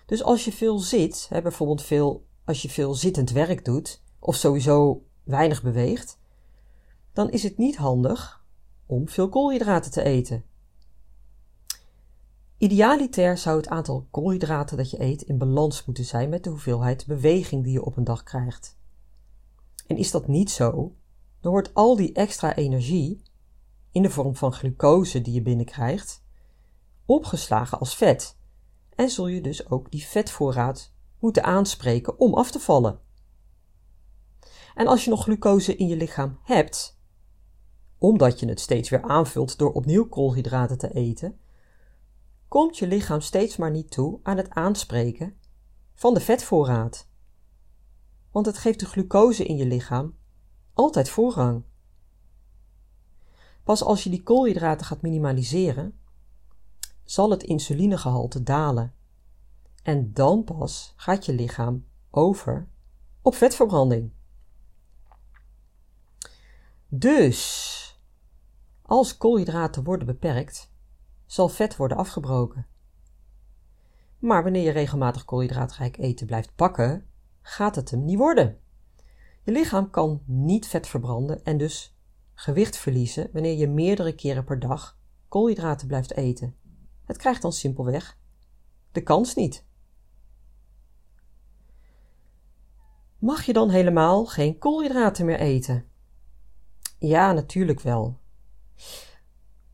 Dus 0.07 0.23
als 0.23 0.45
je 0.45 0.53
veel 0.53 0.79
zit, 0.79 1.29
bijvoorbeeld 1.31 1.83
veel, 1.83 2.27
als 2.45 2.63
je 2.63 2.69
veel 2.69 2.95
zittend 2.95 3.31
werk 3.31 3.65
doet, 3.65 4.03
of 4.19 4.37
sowieso 4.37 5.05
weinig 5.25 5.63
beweegt, 5.63 6.19
dan 7.13 7.31
is 7.31 7.43
het 7.43 7.59
niet 7.59 7.77
handig 7.77 8.45
om 8.87 9.09
veel 9.09 9.29
koolhydraten 9.29 9.91
te 9.91 10.03
eten. 10.03 10.45
Idealiter 12.59 13.39
zou 13.39 13.57
het 13.57 13.69
aantal 13.69 14.07
koolhydraten 14.11 14.77
dat 14.77 14.91
je 14.91 15.03
eet 15.03 15.23
in 15.23 15.39
balans 15.39 15.85
moeten 15.85 16.05
zijn 16.05 16.29
met 16.29 16.45
de 16.45 16.51
hoeveelheid 16.51 17.07
beweging 17.07 17.65
die 17.65 17.73
je 17.73 17.85
op 17.85 17.97
een 17.97 18.05
dag 18.05 18.23
krijgt. 18.23 18.77
En 19.87 19.97
is 19.97 20.11
dat 20.11 20.29
niet 20.29 20.51
zo, 20.51 20.95
dan 21.41 21.53
wordt 21.53 21.75
al 21.75 21.97
die 21.97 22.13
extra 22.13 22.55
energie, 22.57 23.23
in 23.91 24.03
de 24.03 24.11
vorm 24.11 24.37
van 24.37 24.53
glucose 24.53 25.23
die 25.23 25.35
je 25.35 25.43
binnenkrijgt, 25.43 26.22
opgeslagen 27.07 27.79
als 27.79 27.97
vet. 27.97 28.39
En 28.95 29.11
zul 29.11 29.27
je 29.27 29.41
dus 29.41 29.71
ook 29.71 29.91
die 29.91 30.07
vetvoorraad 30.07 30.93
moeten 31.19 31.45
aanspreken 31.45 32.19
om 32.19 32.35
af 32.35 32.51
te 32.51 32.61
vallen. 32.61 33.01
En 34.75 34.87
als 34.87 35.05
je 35.05 35.11
nog 35.11 35.23
glucose 35.23 35.77
in 35.77 35.89
je 35.89 35.97
lichaam 35.97 36.39
hebt, 36.43 37.01
omdat 37.99 38.41
je 38.41 38.47
het 38.47 38.61
steeds 38.61 38.91
weer 38.91 39.03
aanvult 39.03 39.59
door 39.59 39.73
opnieuw 39.73 40.09
koolhydraten 40.09 40.79
te 40.79 40.93
eten, 40.95 41.39
komt 42.49 42.79
je 42.79 42.87
lichaam 42.87 43.21
steeds 43.21 43.57
maar 43.57 43.71
niet 43.71 43.91
toe 43.91 44.21
aan 44.23 44.37
het 44.37 44.51
aanspreken 44.51 45.37
van 45.95 46.15
de 46.15 46.21
vetvoorraad. 46.21 47.09
Want 48.31 48.47
het 48.47 48.59
geeft 48.59 48.81
de 48.81 48.87
glucose 48.87 49.45
in 49.45 49.57
je 49.57 49.67
lichaam 49.67 50.17
altijd 50.75 51.09
voorrang. 51.09 51.63
Pas 53.65 53.83
als 53.83 54.05
je 54.05 54.11
die 54.11 54.23
koolhydraten 54.23 54.87
gaat 54.87 55.03
minimaliseren, 55.03 55.99
zal 57.13 57.31
het 57.31 57.43
insulinegehalte 57.43 58.43
dalen. 58.43 58.95
En 59.83 60.13
dan 60.13 60.45
pas 60.45 60.93
gaat 60.97 61.27
je 61.27 61.33
lichaam 61.33 61.87
over 62.11 62.69
op 63.23 63.35
vetverbranding. 63.35 64.13
Dus, 66.89 68.01
als 68.83 69.17
koolhydraten 69.17 69.85
worden 69.85 70.07
beperkt, 70.07 70.73
zal 71.27 71.49
vet 71.49 71.77
worden 71.77 71.97
afgebroken. 71.97 72.67
Maar 74.19 74.43
wanneer 74.43 74.65
je 74.65 74.71
regelmatig 74.71 75.25
koolhydraatrijk 75.25 75.99
eten 75.99 76.27
blijft 76.27 76.55
pakken, 76.55 77.07
gaat 77.41 77.77
het 77.77 77.91
hem 77.91 78.05
niet 78.05 78.19
worden. 78.19 78.59
Je 79.43 79.53
lichaam 79.53 79.91
kan 79.91 80.23
niet 80.25 80.67
vet 80.67 80.87
verbranden 80.87 81.45
en 81.45 81.59
dus 81.59 81.97
gewicht 82.35 82.77
verliezen 82.77 83.31
wanneer 83.33 83.57
je 83.57 83.69
meerdere 83.69 84.15
keren 84.15 84.45
per 84.45 84.59
dag 84.59 84.99
koolhydraten 85.29 85.87
blijft 85.87 86.17
eten. 86.17 86.61
Het 87.05 87.17
krijgt 87.17 87.43
dan 87.43 87.53
simpelweg 87.53 88.19
de 88.93 89.03
kans 89.03 89.35
niet. 89.35 89.65
Mag 93.19 93.43
je 93.43 93.53
dan 93.53 93.71
helemaal 93.71 94.27
geen 94.27 94.59
koolhydraten 94.59 95.27
meer 95.27 95.39
eten? 95.39 95.87
Ja, 96.99 97.33
natuurlijk 97.33 97.81
wel. 97.81 98.19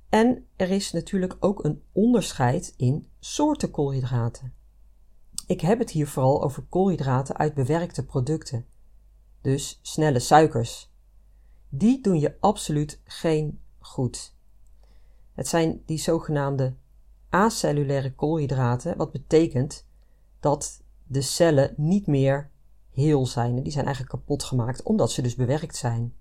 En 0.08 0.46
er 0.56 0.70
is 0.70 0.92
natuurlijk 0.92 1.36
ook 1.40 1.64
een 1.64 1.82
onderscheid 1.92 2.74
in 2.76 3.08
soorten 3.18 3.70
koolhydraten. 3.70 4.54
Ik 5.46 5.60
heb 5.60 5.78
het 5.78 5.90
hier 5.90 6.08
vooral 6.08 6.42
over 6.42 6.62
koolhydraten 6.62 7.36
uit 7.36 7.54
bewerkte 7.54 8.04
producten, 8.04 8.66
dus 9.40 9.78
snelle 9.82 10.18
suikers. 10.18 10.92
Die 11.68 12.00
doen 12.00 12.20
je 12.20 12.36
absoluut 12.40 13.00
geen 13.04 13.60
goed. 13.78 14.36
Het 15.34 15.48
zijn 15.48 15.82
die 15.86 15.98
zogenaamde 15.98 16.76
acellulaire 17.30 18.14
koolhydraten, 18.14 18.96
wat 18.96 19.12
betekent 19.12 19.86
dat 20.40 20.82
de 21.06 21.22
cellen 21.22 21.74
niet 21.76 22.06
meer 22.06 22.50
heel 22.90 23.26
zijn. 23.26 23.62
Die 23.62 23.72
zijn 23.72 23.86
eigenlijk 23.86 24.14
kapot 24.14 24.42
gemaakt 24.42 24.82
omdat 24.82 25.10
ze 25.10 25.22
dus 25.22 25.34
bewerkt 25.34 25.76
zijn 25.76 26.14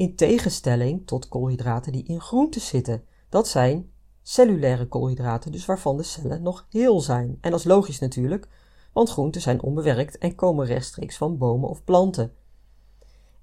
in 0.00 0.16
tegenstelling 0.16 1.06
tot 1.06 1.28
koolhydraten 1.28 1.92
die 1.92 2.04
in 2.04 2.20
groenten 2.20 2.60
zitten. 2.60 3.04
Dat 3.28 3.48
zijn 3.48 3.90
cellulaire 4.22 4.86
koolhydraten, 4.86 5.52
dus 5.52 5.66
waarvan 5.66 5.96
de 5.96 6.02
cellen 6.02 6.42
nog 6.42 6.66
heel 6.70 7.00
zijn. 7.00 7.38
En 7.40 7.50
dat 7.50 7.60
is 7.60 7.66
logisch 7.66 7.98
natuurlijk, 7.98 8.48
want 8.92 9.10
groenten 9.10 9.40
zijn 9.40 9.62
onbewerkt 9.62 10.18
en 10.18 10.34
komen 10.34 10.66
rechtstreeks 10.66 11.16
van 11.16 11.38
bomen 11.38 11.68
of 11.68 11.84
planten. 11.84 12.32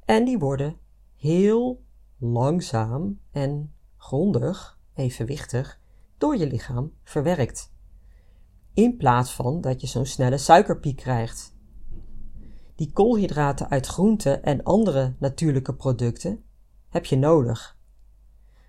En 0.06 0.26
die 0.26 0.40
worden 0.40 0.78
heel 1.16 1.82
langzaam 2.18 3.20
en 3.32 3.74
grondig, 3.98 4.80
evenwichtig, 4.94 5.80
door 6.18 6.38
je 6.38 6.48
lichaam 6.48 6.94
verwerkt. 7.04 7.72
In 8.74 8.98
plaats 8.98 9.32
van 9.32 9.62
dat 9.62 9.82
je 9.82 9.88
zo'n 9.88 10.06
snelle 10.06 10.38
suikerpiek 10.38 10.98
krijgt. 10.98 11.56
Die 12.76 12.92
koolhydraten 12.92 13.70
uit 13.70 13.88
groenten 13.88 14.44
en 14.44 14.64
andere 14.64 15.16
natuurlijke 15.20 15.76
producten 15.76 16.44
heb 16.90 17.06
je 17.06 17.18
nodig. 17.18 17.78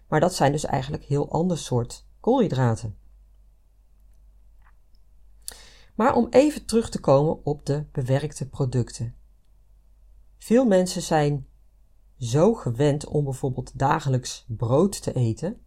Maar 0.08 0.20
dat 0.20 0.34
zijn 0.34 0.52
dus 0.52 0.64
eigenlijk 0.64 1.04
heel 1.04 1.30
ander 1.30 1.58
soort 1.58 2.06
koolhydraten. 2.20 2.96
Maar 5.94 6.14
om 6.14 6.26
even 6.30 6.64
terug 6.64 6.90
te 6.90 7.00
komen 7.00 7.44
op 7.44 7.66
de 7.66 7.84
bewerkte 7.92 8.48
producten. 8.48 9.14
Veel 10.38 10.64
mensen 10.64 11.02
zijn 11.02 11.46
zo 12.18 12.54
gewend 12.54 13.06
om 13.06 13.24
bijvoorbeeld 13.24 13.78
dagelijks 13.78 14.44
brood 14.48 15.02
te 15.02 15.12
eten. 15.12 15.60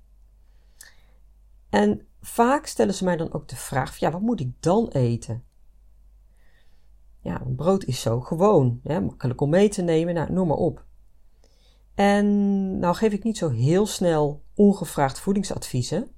En 1.72 2.08
vaak 2.22 2.66
stellen 2.66 2.94
ze 2.94 3.04
mij 3.04 3.18
dan 3.18 3.34
ook 3.34 3.48
de 3.48 3.56
vraag: 3.56 3.98
ja, 3.98 4.12
wat 4.12 4.22
moet 4.22 4.40
ik 4.40 4.52
dan 4.60 4.88
eten? 4.88 5.44
Ja, 7.20 7.42
brood 7.56 7.84
is 7.84 8.02
zo 8.02 8.20
gewoon, 8.20 8.80
hè, 8.84 9.02
makkelijk 9.02 9.42
om 9.42 9.50
mee 9.50 9.70
te 9.70 9.82
nemen, 9.82 10.14
nou, 10.14 10.32
noem 10.32 10.48
maar 10.48 10.58
op. 10.58 10.86
En 11.94 12.80
nou 12.80 12.96
geef 12.96 13.14
ik 13.14 13.24
niet 13.24 13.38
zo 13.38 13.50
heel 13.50 13.86
snel 13.86 14.44
ongevraagd 14.56 15.20
voedingsadviezen. 15.20 16.12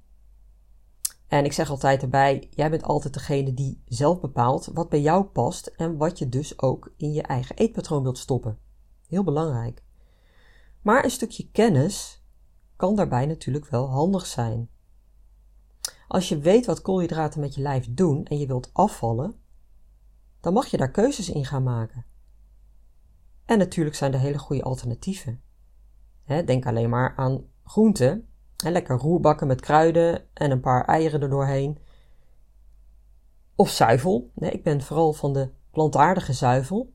En 1.26 1.44
ik 1.44 1.52
zeg 1.52 1.70
altijd 1.70 2.02
erbij: 2.02 2.48
jij 2.50 2.70
bent 2.70 2.82
altijd 2.82 3.14
degene 3.14 3.54
die 3.54 3.82
zelf 3.86 4.20
bepaalt 4.20 4.70
wat 4.72 4.88
bij 4.88 5.00
jou 5.00 5.24
past 5.24 5.66
en 5.66 5.96
wat 5.96 6.18
je 6.18 6.28
dus 6.28 6.60
ook 6.60 6.92
in 6.96 7.12
je 7.12 7.22
eigen 7.22 7.56
eetpatroon 7.56 8.02
wilt 8.02 8.18
stoppen. 8.18 8.58
Heel 9.08 9.24
belangrijk. 9.24 9.82
Maar 10.82 11.04
een 11.04 11.10
stukje 11.10 11.50
kennis 11.50 12.24
kan 12.76 12.96
daarbij 12.96 13.26
natuurlijk 13.26 13.66
wel 13.66 13.90
handig 13.90 14.26
zijn. 14.26 14.68
Als 16.14 16.28
je 16.28 16.38
weet 16.38 16.66
wat 16.66 16.82
koolhydraten 16.82 17.40
met 17.40 17.54
je 17.54 17.60
lijf 17.60 17.86
doen 17.90 18.24
en 18.24 18.38
je 18.38 18.46
wilt 18.46 18.70
afvallen, 18.72 19.34
dan 20.40 20.52
mag 20.52 20.66
je 20.66 20.76
daar 20.76 20.90
keuzes 20.90 21.30
in 21.30 21.44
gaan 21.44 21.62
maken. 21.62 22.04
En 23.44 23.58
natuurlijk 23.58 23.96
zijn 23.96 24.12
er 24.12 24.18
hele 24.18 24.38
goede 24.38 24.62
alternatieven. 24.62 25.42
denk 26.24 26.66
alleen 26.66 26.90
maar 26.90 27.14
aan 27.16 27.44
groenten. 27.64 28.28
lekker 28.56 28.98
roerbakken 28.98 29.46
met 29.46 29.60
kruiden 29.60 30.26
en 30.32 30.50
een 30.50 30.60
paar 30.60 30.84
eieren 30.84 31.20
erdoorheen. 31.20 31.78
Of 33.54 33.70
zuivel. 33.70 34.30
ik 34.34 34.62
ben 34.62 34.82
vooral 34.82 35.12
van 35.12 35.32
de 35.32 35.50
plantaardige 35.70 36.32
zuivel. 36.32 36.92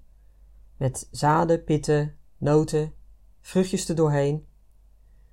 Met 0.77 1.07
zaden, 1.11 1.63
pitten, 1.63 2.15
noten, 2.37 2.93
vruchtjes 3.41 3.89
erdoorheen. 3.89 4.47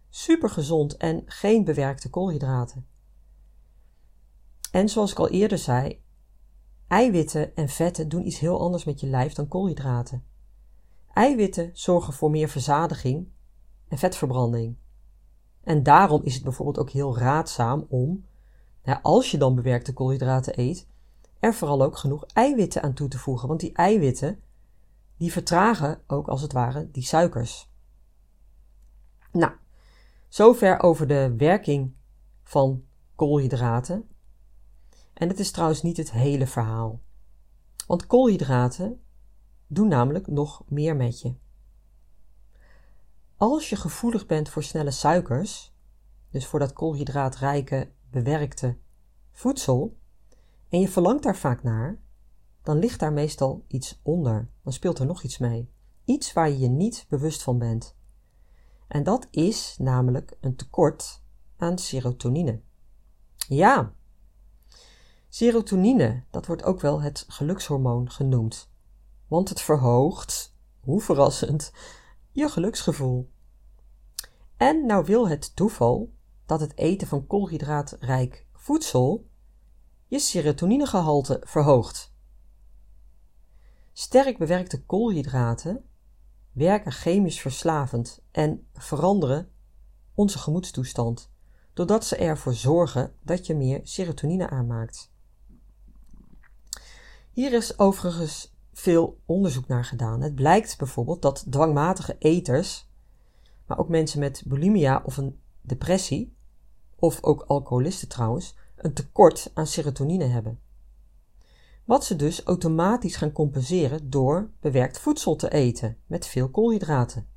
Super 0.09 0.51
gezond 0.51 0.97
en 0.97 1.23
geen 1.27 1.65
bewerkte 1.65 2.11
koolhydraten. 2.11 2.95
En 4.77 4.89
zoals 4.89 5.11
ik 5.11 5.19
al 5.19 5.29
eerder 5.29 5.59
zei, 5.59 6.03
eiwitten 6.89 7.57
en 7.57 7.69
vetten 7.69 8.09
doen 8.09 8.27
iets 8.27 8.39
heel 8.39 8.61
anders 8.61 8.85
met 8.85 9.01
je 9.01 9.07
lijf 9.07 9.33
dan 9.33 9.49
koolhydraten. 9.49 10.25
Eiwitten 11.13 11.71
zorgen 11.73 12.13
voor 12.13 12.31
meer 12.31 12.49
verzadiging 12.49 13.29
en 13.89 13.99
vetverbranding. 13.99 14.77
En 15.63 15.83
daarom 15.83 16.23
is 16.23 16.35
het 16.35 16.43
bijvoorbeeld 16.43 16.79
ook 16.79 16.91
heel 16.91 17.19
raadzaam 17.19 17.87
om, 17.89 18.25
als 19.03 19.31
je 19.31 19.39
dan 19.39 19.55
bewerkte 19.55 19.93
koolhydraten 19.93 20.61
eet, 20.61 20.87
er 21.41 21.55
vooral 21.55 21.83
ook 21.83 21.97
genoeg 21.97 22.27
eiwitten 22.27 22.83
aan 22.83 22.95
toe 22.95 23.09
te 23.09 23.19
voegen. 23.19 23.49
Want 23.49 23.61
die 23.61 23.73
eiwitten, 23.73 24.41
die 25.17 25.33
vertragen 25.33 26.01
ook 26.07 26.29
als 26.29 26.43
het 26.43 26.53
ware 26.53 26.91
die 26.91 27.03
suikers. 27.03 27.71
Nou, 29.33 29.53
zover 30.29 30.83
over 30.83 31.07
de 31.07 31.35
werking 31.37 31.95
van 32.43 32.85
koolhydraten. 33.15 34.09
En 35.17 35.29
het 35.29 35.39
is 35.39 35.51
trouwens 35.51 35.83
niet 35.83 35.97
het 35.97 36.11
hele 36.11 36.47
verhaal. 36.47 37.01
Want 37.87 38.07
koolhydraten 38.07 39.01
doen 39.67 39.89
namelijk 39.89 40.27
nog 40.27 40.63
meer 40.69 40.97
met 40.97 41.21
je. 41.21 41.35
Als 43.37 43.69
je 43.69 43.77
gevoelig 43.77 44.27
bent 44.27 44.49
voor 44.49 44.63
snelle 44.63 44.91
suikers, 44.91 45.75
dus 46.31 46.47
voor 46.47 46.59
dat 46.59 46.73
koolhydraatrijke 46.73 47.91
bewerkte 48.11 48.77
voedsel, 49.33 49.97
en 50.69 50.81
je 50.81 50.89
verlangt 50.89 51.23
daar 51.23 51.37
vaak 51.37 51.63
naar, 51.63 51.99
dan 52.63 52.79
ligt 52.79 53.01
daar 53.01 53.13
meestal 53.13 53.65
iets 53.67 54.01
onder. 54.03 54.51
Dan 54.63 54.73
speelt 54.73 54.99
er 54.99 55.07
nog 55.07 55.23
iets 55.23 55.39
mee. 55.39 55.71
Iets 56.05 56.33
waar 56.33 56.49
je 56.49 56.59
je 56.59 56.69
niet 56.69 57.07
bewust 57.09 57.43
van 57.43 57.59
bent. 57.59 57.97
En 58.89 59.03
dat 59.03 59.27
is 59.31 59.77
namelijk 59.79 60.37
een 60.41 60.57
tekort 60.57 61.23
aan 61.57 61.79
serotonine. 61.79 62.61
Ja, 63.49 63.95
serotonine, 65.29 66.25
dat 66.31 66.47
wordt 66.47 66.65
ook 66.65 66.81
wel 66.81 67.01
het 67.01 67.25
gelukshormoon 67.29 68.11
genoemd 68.11 68.69
want 69.27 69.49
het 69.49 69.61
verhoogt, 69.61 70.55
hoe 70.81 71.01
verrassend, 71.01 71.73
je 72.33 72.49
geluksgevoel. 72.49 73.31
En 74.57 74.87
nou 74.87 75.05
wil 75.05 75.29
het 75.29 75.57
toeval 75.57 76.13
dat 76.47 76.61
het 76.61 76.77
eten 76.77 77.07
van 77.07 77.27
koolhydraatrijk 77.27 78.47
voedsel 78.53 79.29
je 80.07 80.19
serotoninegehalte 80.19 81.43
verhoogt. 81.45 82.15
Sterk 83.93 84.39
bewerkte 84.39 84.85
koolhydraten 84.85 85.85
werken 86.53 86.93
chemisch 86.93 87.41
verslavend 87.41 88.23
en 88.31 88.67
veranderen 88.73 89.51
onze 90.15 90.39
gemoedstoestand, 90.39 91.31
doordat 91.73 92.05
ze 92.05 92.17
ervoor 92.17 92.55
zorgen 92.55 93.15
dat 93.23 93.47
je 93.47 93.55
meer 93.55 93.81
serotonine 93.83 94.49
aanmaakt. 94.49 95.15
Hier 97.37 97.53
is 97.53 97.79
overigens 97.79 98.55
veel 98.73 99.21
onderzoek 99.27 99.67
naar 99.67 99.85
gedaan. 99.85 100.21
Het 100.21 100.35
blijkt 100.35 100.79
bijvoorbeeld 100.79 101.23
dat 101.23 101.47
dwangmatige 101.51 102.17
eters, 102.19 102.89
maar 103.67 103.79
ook 103.79 103.89
mensen 103.89 104.21
met 104.21 104.43
bulimia 104.47 105.03
of 105.05 105.17
een 105.17 105.41
depressie, 105.61 106.37
of 106.95 107.23
ook 107.23 107.43
alcoholisten 107.43 108.09
trouwens, 108.09 108.57
een 108.77 108.93
tekort 108.93 109.51
aan 109.55 109.67
serotonine 109.67 110.25
hebben. 110.25 110.61
Wat 111.85 112.05
ze 112.05 112.17
dus 112.17 112.43
automatisch 112.43 113.17
gaan 113.17 113.33
compenseren 113.33 114.11
door 114.11 114.51
bewerkt 114.61 114.99
voedsel 114.99 115.37
te 115.37 115.51
eten 115.51 115.97
met 116.07 116.27
veel 116.27 116.51
koolhydraten. 116.51 117.29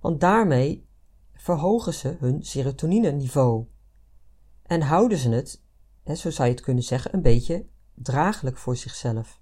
Want 0.00 0.20
daarmee 0.20 0.86
verhogen 1.32 1.94
ze 1.94 2.16
hun 2.18 2.42
serotonine-niveau 2.42 3.66
en 4.62 4.80
houden 4.80 5.18
ze 5.18 5.30
het, 5.30 5.62
zo 6.18 6.30
zou 6.30 6.48
je 6.48 6.54
het 6.54 6.64
kunnen 6.64 6.84
zeggen, 6.84 7.14
een 7.14 7.22
beetje 7.22 7.66
draaglijk 8.02 8.56
voor 8.56 8.76
zichzelf. 8.76 9.40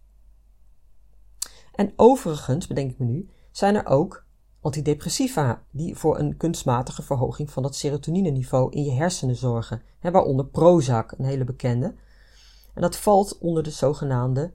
En 1.75 1.93
overigens, 1.97 2.67
bedenk 2.67 2.91
ik 2.91 2.99
me 2.99 3.05
nu, 3.05 3.31
zijn 3.51 3.75
er 3.75 3.87
ook 3.87 4.27
antidepressiva 4.61 5.65
die 5.71 5.97
voor 5.97 6.19
een 6.19 6.37
kunstmatige 6.37 7.03
verhoging 7.03 7.51
van 7.51 7.65
het 7.65 7.75
serotonineniveau 7.75 8.73
in 8.73 8.85
je 8.85 8.93
hersenen 8.93 9.37
zorgen, 9.37 9.83
hè, 9.99 10.11
waaronder 10.11 10.47
Prozac, 10.47 11.13
een 11.13 11.25
hele 11.25 11.45
bekende. 11.45 11.95
En 12.75 12.83
dat 12.83 12.97
valt 12.97 13.39
onder 13.39 13.63
de 13.63 13.71
zogenaamde 13.71 14.53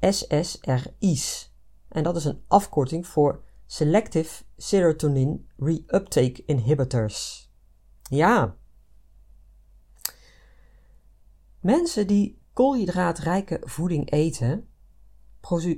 SSRI's. 0.00 1.54
En 1.88 2.02
dat 2.02 2.16
is 2.16 2.24
een 2.24 2.42
afkorting 2.48 3.06
voor 3.06 3.42
Selective 3.66 4.44
Serotonin 4.56 5.48
Reuptake 5.56 6.42
Inhibitors. 6.46 7.50
Ja. 8.02 8.56
Mensen 11.60 12.06
die 12.06 12.41
koolhydraatrijke 12.52 13.60
voeding 13.64 14.10
eten, 14.10 14.68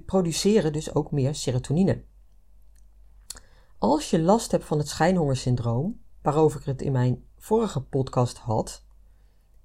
produceren 0.07 0.73
dus 0.73 0.95
ook 0.95 1.11
meer 1.11 1.35
serotonine. 1.35 2.05
Als 3.79 4.11
je 4.11 4.21
last 4.21 4.51
hebt 4.51 4.65
van 4.65 4.79
het 4.79 4.89
schijnhongersyndroom, 4.89 6.01
waarover 6.23 6.61
ik 6.61 6.67
het 6.67 6.83
in 6.83 6.93
mijn 6.93 7.25
vorige 7.39 7.81
podcast 7.81 8.39
had, 8.39 8.85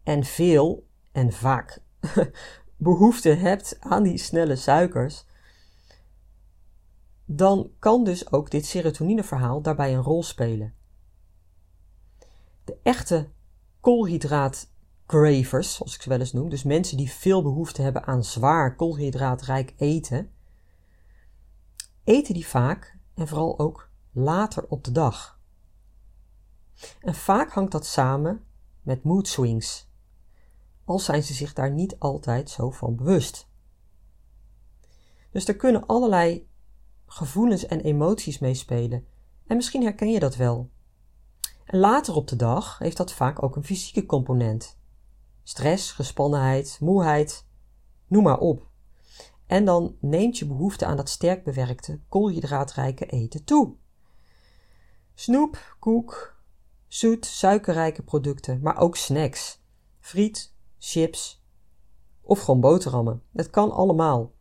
en 0.03 0.23
veel 0.23 0.87
en 1.11 1.31
vaak 1.31 1.81
behoefte 2.77 3.29
hebt 3.29 3.77
aan 3.79 4.03
die 4.03 4.17
snelle 4.17 4.55
suikers, 4.55 5.25
dan 7.25 7.71
kan 7.79 8.03
dus 8.03 8.31
ook 8.31 8.51
dit 8.51 8.65
serotonineverhaal 8.65 9.61
daarbij 9.61 9.93
een 9.93 10.03
rol 10.03 10.23
spelen. 10.23 10.73
De 12.63 12.77
echte 12.83 13.29
koolhydraat 13.79 14.71
cravers, 15.09 15.75
zoals 15.75 15.95
ik 15.95 16.01
ze 16.01 16.09
wel 16.09 16.19
eens 16.19 16.33
noem, 16.33 16.49
dus 16.49 16.63
mensen 16.63 16.97
die 16.97 17.11
veel 17.11 17.41
behoefte 17.41 17.81
hebben 17.81 18.05
aan 18.05 18.23
zwaar 18.23 18.75
koolhydraatrijk 18.75 19.73
eten, 19.77 20.31
eten 22.03 22.33
die 22.33 22.47
vaak 22.47 22.97
en 23.13 23.27
vooral 23.27 23.59
ook 23.59 23.89
later 24.11 24.67
op 24.67 24.83
de 24.83 24.91
dag. 24.91 25.39
En 27.01 27.15
vaak 27.15 27.51
hangt 27.51 27.71
dat 27.71 27.85
samen 27.85 28.43
met 28.81 29.03
mood 29.03 29.27
swings, 29.27 29.89
al 30.85 30.99
zijn 30.99 31.23
ze 31.23 31.33
zich 31.33 31.53
daar 31.53 31.71
niet 31.71 31.99
altijd 31.99 32.49
zo 32.49 32.69
van 32.69 32.95
bewust. 32.95 33.49
Dus 35.31 35.47
er 35.47 35.55
kunnen 35.55 35.85
allerlei 35.85 36.49
gevoelens 37.05 37.65
en 37.65 37.81
emoties 37.81 38.39
meespelen. 38.39 39.05
En 39.47 39.55
misschien 39.55 39.83
herken 39.83 40.11
je 40.11 40.19
dat 40.19 40.35
wel. 40.35 40.69
En 41.65 41.79
later 41.79 42.15
op 42.15 42.27
de 42.27 42.35
dag 42.35 42.77
heeft 42.77 42.97
dat 42.97 43.13
vaak 43.13 43.43
ook 43.43 43.55
een 43.55 43.63
fysieke 43.63 44.05
component 44.05 44.78
stress, 45.49 45.91
gespannenheid, 45.91 46.77
moeheid, 46.79 47.45
noem 48.07 48.23
maar 48.23 48.39
op. 48.39 48.67
En 49.45 49.65
dan 49.65 49.95
neemt 49.99 50.37
je 50.37 50.47
behoefte 50.47 50.85
aan 50.85 50.97
dat 50.97 51.09
sterk 51.09 51.43
bewerkte, 51.43 51.99
koolhydraatrijke 52.09 53.05
eten 53.05 53.43
toe. 53.43 53.75
Snoep, 55.13 55.75
koek, 55.79 56.35
zoet, 56.87 57.25
suikerrijke 57.25 58.03
producten, 58.03 58.61
maar 58.61 58.77
ook 58.77 58.95
snacks, 58.95 59.61
friet, 59.99 60.55
chips 60.79 61.43
of 62.21 62.39
gewoon 62.39 62.59
boterhammen. 62.59 63.23
Het 63.33 63.49
kan 63.49 63.71
allemaal. 63.71 64.33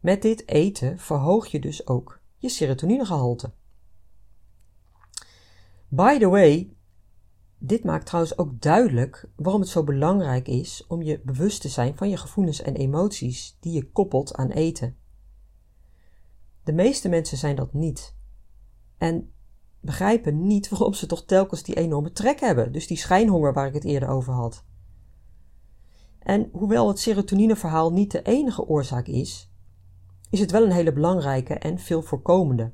Met 0.00 0.22
dit 0.22 0.48
eten 0.48 0.98
verhoog 0.98 1.46
je 1.46 1.60
dus 1.60 1.86
ook 1.86 2.20
je 2.36 2.48
serotoninegehalte. 2.48 3.52
By 5.88 6.18
the 6.18 6.28
way, 6.28 6.76
dit 7.58 7.84
maakt 7.84 8.06
trouwens 8.06 8.38
ook 8.38 8.60
duidelijk 8.60 9.28
waarom 9.36 9.60
het 9.60 9.70
zo 9.70 9.84
belangrijk 9.84 10.48
is 10.48 10.84
om 10.88 11.02
je 11.02 11.20
bewust 11.24 11.60
te 11.60 11.68
zijn 11.68 11.96
van 11.96 12.10
je 12.10 12.16
gevoelens 12.16 12.62
en 12.62 12.74
emoties 12.74 13.56
die 13.60 13.72
je 13.72 13.90
koppelt 13.90 14.34
aan 14.34 14.50
eten. 14.50 14.96
De 16.64 16.72
meeste 16.72 17.08
mensen 17.08 17.38
zijn 17.38 17.56
dat 17.56 17.72
niet. 17.72 18.16
En 18.96 19.32
begrijpen 19.80 20.46
niet 20.46 20.68
waarom 20.68 20.94
ze 20.94 21.06
toch 21.06 21.24
telkens 21.24 21.62
die 21.62 21.76
enorme 21.76 22.12
trek 22.12 22.40
hebben, 22.40 22.72
dus 22.72 22.86
die 22.86 22.96
schijnhonger 22.96 23.52
waar 23.52 23.66
ik 23.66 23.74
het 23.74 23.84
eerder 23.84 24.08
over 24.08 24.32
had. 24.32 24.64
En 26.18 26.48
hoewel 26.52 26.88
het 26.88 26.98
serotonineverhaal 26.98 27.92
niet 27.92 28.10
de 28.10 28.22
enige 28.22 28.66
oorzaak 28.66 29.06
is, 29.06 29.52
is 30.30 30.40
het 30.40 30.50
wel 30.50 30.64
een 30.64 30.72
hele 30.72 30.92
belangrijke 30.92 31.54
en 31.54 31.78
veel 31.78 32.02
voorkomende. 32.02 32.72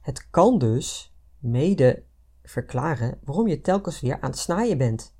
Het 0.00 0.30
kan 0.30 0.58
dus 0.58 1.14
mede 1.38 2.04
verklaren 2.50 3.18
waarom 3.24 3.48
je 3.48 3.60
telkens 3.60 4.00
weer 4.00 4.20
aan 4.20 4.30
het 4.30 4.38
snaaien 4.38 4.78
bent 4.78 5.14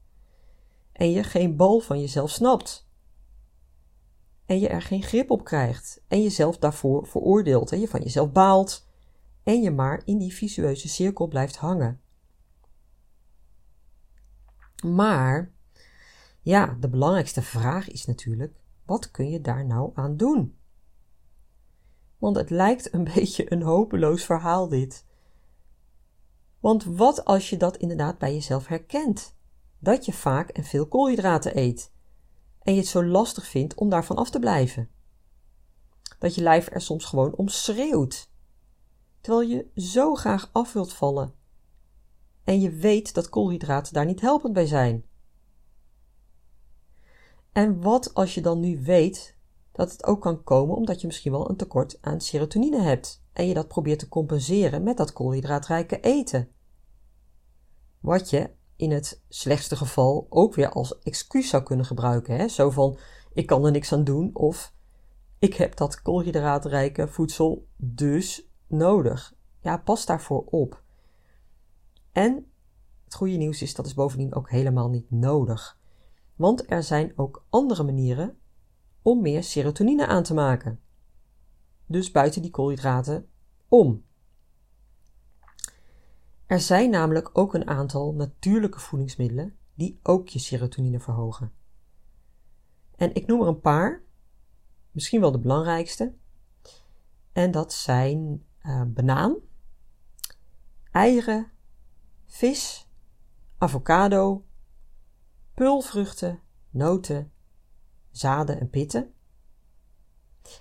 en 0.92 1.10
je 1.10 1.22
geen 1.22 1.56
bal 1.56 1.80
van 1.80 2.00
jezelf 2.00 2.30
snapt 2.30 2.88
en 4.46 4.58
je 4.58 4.68
er 4.68 4.82
geen 4.82 5.02
grip 5.02 5.30
op 5.30 5.44
krijgt 5.44 6.02
en 6.08 6.22
jezelf 6.22 6.58
daarvoor 6.58 7.06
veroordeelt 7.06 7.72
en 7.72 7.80
je 7.80 7.88
van 7.88 8.00
jezelf 8.00 8.32
baalt 8.32 8.88
en 9.42 9.62
je 9.62 9.70
maar 9.70 10.02
in 10.04 10.18
die 10.18 10.34
visueuze 10.34 10.88
cirkel 10.88 11.26
blijft 11.28 11.56
hangen. 11.56 12.00
Maar 14.84 15.52
ja, 16.40 16.76
de 16.80 16.88
belangrijkste 16.88 17.42
vraag 17.42 17.88
is 17.88 18.06
natuurlijk: 18.06 18.60
wat 18.84 19.10
kun 19.10 19.30
je 19.30 19.40
daar 19.40 19.66
nou 19.66 19.90
aan 19.94 20.16
doen? 20.16 20.58
Want 22.18 22.36
het 22.36 22.50
lijkt 22.50 22.92
een 22.92 23.04
beetje 23.14 23.52
een 23.52 23.62
hopeloos 23.62 24.24
verhaal 24.24 24.68
dit. 24.68 25.06
Want 26.61 26.85
wat 26.85 27.25
als 27.25 27.51
je 27.51 27.57
dat 27.57 27.77
inderdaad 27.77 28.18
bij 28.18 28.35
jezelf 28.35 28.66
herkent? 28.66 29.35
Dat 29.79 30.05
je 30.05 30.12
vaak 30.12 30.51
en 30.51 30.64
veel 30.64 30.87
koolhydraten 30.87 31.59
eet 31.59 31.92
en 32.62 32.73
je 32.73 32.81
het 32.81 32.88
zo 32.88 33.05
lastig 33.05 33.46
vindt 33.46 33.75
om 33.75 33.88
daarvan 33.88 34.16
af 34.16 34.31
te 34.31 34.38
blijven. 34.38 34.90
Dat 36.18 36.35
je 36.35 36.42
lijf 36.42 36.68
er 36.70 36.81
soms 36.81 37.05
gewoon 37.05 37.35
om 37.35 37.49
schreeuwt, 37.49 38.31
terwijl 39.20 39.49
je 39.49 39.70
zo 39.75 40.14
graag 40.14 40.51
af 40.53 40.73
wilt 40.73 40.92
vallen 40.92 41.35
en 42.44 42.61
je 42.61 42.70
weet 42.70 43.14
dat 43.14 43.29
koolhydraten 43.29 43.92
daar 43.92 44.07
niet 44.07 44.20
helpend 44.20 44.53
bij 44.53 44.66
zijn. 44.66 45.05
En 47.53 47.83
wat 47.83 48.14
als 48.14 48.35
je 48.35 48.40
dan 48.40 48.61
nu 48.61 48.83
weet 48.83 49.37
dat 49.72 49.92
het 49.92 50.04
ook 50.04 50.20
kan 50.20 50.42
komen 50.42 50.76
omdat 50.76 51.00
je 51.00 51.06
misschien 51.06 51.33
wel 51.33 51.50
een 51.50 51.56
tekort 51.56 51.98
aan 52.00 52.20
serotonine 52.20 52.80
hebt 52.80 53.24
en 53.33 53.46
je 53.46 53.54
dat 53.54 53.68
probeert 53.68 53.98
te 53.98 54.09
compenseren 54.09 54.83
met 54.83 54.96
dat 54.96 55.12
koolhydraatrijke 55.12 56.00
eten? 56.00 56.48
Wat 58.00 58.30
je 58.30 58.50
in 58.80 58.90
het 58.90 59.22
slechtste 59.28 59.76
geval 59.76 60.26
ook 60.28 60.54
weer 60.54 60.70
als 60.70 60.98
excuus 60.98 61.48
zou 61.48 61.62
kunnen 61.62 61.87
gebruiken. 61.87 62.37
Hè? 62.37 62.48
Zo 62.48 62.70
van: 62.70 62.98
ik 63.33 63.46
kan 63.46 63.64
er 63.64 63.70
niks 63.70 63.92
aan 63.92 64.04
doen 64.04 64.30
of 64.35 64.74
ik 65.38 65.54
heb 65.54 65.76
dat 65.76 66.02
koolhydraatrijke 66.02 67.09
voedsel 67.09 67.66
dus 67.76 68.48
nodig. 68.66 69.35
Ja, 69.61 69.76
pas 69.76 70.06
daarvoor 70.06 70.44
op. 70.44 70.83
En 72.12 72.46
het 73.04 73.14
goede 73.14 73.37
nieuws 73.37 73.62
is 73.62 73.74
dat 73.74 73.87
is 73.87 73.94
bovendien 73.94 74.35
ook 74.35 74.50
helemaal 74.50 74.88
niet 74.88 75.11
nodig. 75.11 75.78
Want 76.37 76.70
er 76.70 76.83
zijn 76.83 77.12
ook 77.16 77.44
andere 77.50 77.83
manieren 77.83 78.38
om 79.02 79.20
meer 79.20 79.44
serotonine 79.44 80.06
aan 80.06 80.22
te 80.22 80.34
maken. 80.34 80.80
Dus 81.86 82.10
buiten 82.10 82.42
die 82.42 82.50
koolhydraten 82.50 83.28
om. 83.68 84.04
Er 86.46 86.60
zijn 86.60 86.90
namelijk 86.90 87.30
ook 87.32 87.54
een 87.54 87.66
aantal 87.66 88.14
natuurlijke 88.14 88.80
voedingsmiddelen 88.80 89.56
die 89.74 89.98
ook 90.02 90.28
je 90.28 90.38
serotonine 90.38 91.00
verhogen. 91.00 91.52
En 92.96 93.14
ik 93.14 93.26
noem 93.26 93.40
er 93.40 93.46
een 93.46 93.60
paar, 93.60 94.02
misschien 94.90 95.20
wel 95.20 95.32
de 95.32 95.38
belangrijkste. 95.38 96.14
En 97.32 97.50
dat 97.50 97.72
zijn 97.72 98.44
uh, 98.62 98.82
banaan, 98.86 99.36
eieren, 100.90 101.50
vis, 102.26 102.88
avocado, 103.58 104.44
peulvruchten, 105.54 106.40
noten, 106.70 107.32
zaden 108.20 108.61
en 108.61 108.70
pitten. 108.70 109.12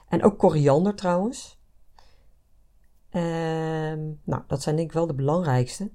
En 0.07 0.23
ook 0.23 0.37
koriander 0.37 0.95
trouwens. 0.95 1.59
Um, 3.11 4.21
nou, 4.23 4.43
dat 4.47 4.61
zijn 4.61 4.75
denk 4.75 4.87
ik 4.87 4.93
wel 4.93 5.07
de 5.07 5.13
belangrijkste. 5.13 5.91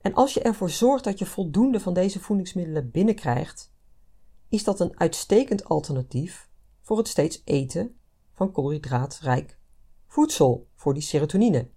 En 0.00 0.14
als 0.14 0.34
je 0.34 0.42
ervoor 0.42 0.70
zorgt 0.70 1.04
dat 1.04 1.18
je 1.18 1.26
voldoende 1.26 1.80
van 1.80 1.94
deze 1.94 2.20
voedingsmiddelen 2.20 2.90
binnenkrijgt, 2.90 3.72
is 4.48 4.64
dat 4.64 4.80
een 4.80 4.98
uitstekend 4.98 5.64
alternatief 5.64 6.48
voor 6.80 6.98
het 6.98 7.08
steeds 7.08 7.42
eten 7.44 7.98
van 8.32 8.52
koolhydraatrijk 8.52 9.58
voedsel 10.06 10.68
voor 10.74 10.94
die 10.94 11.02
serotonine. 11.02 11.70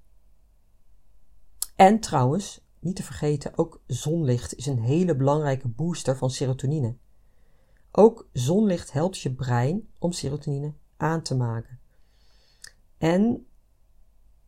En 1.75 1.99
trouwens, 1.99 2.65
niet 2.79 2.95
te 2.95 3.03
vergeten, 3.03 3.57
ook 3.57 3.81
zonlicht 3.87 4.55
is 4.55 4.65
een 4.65 4.79
hele 4.79 5.15
belangrijke 5.15 5.67
booster 5.67 6.17
van 6.17 6.29
serotonine. 6.29 6.97
Ook 7.91 8.29
zonlicht 8.33 8.91
helpt 8.91 9.19
je 9.19 9.33
brein 9.33 9.89
om 9.99 10.11
serotonine 10.11 10.73
aan 10.97 11.21
te 11.21 11.35
maken. 11.35 11.79
En 12.97 13.47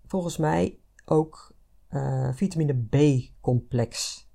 volgens 0.05 0.37
mij 0.37 0.79
ook 1.05 1.55
uh, 1.89 2.33
vitamine 2.33 2.73
B-complex. 2.73 4.25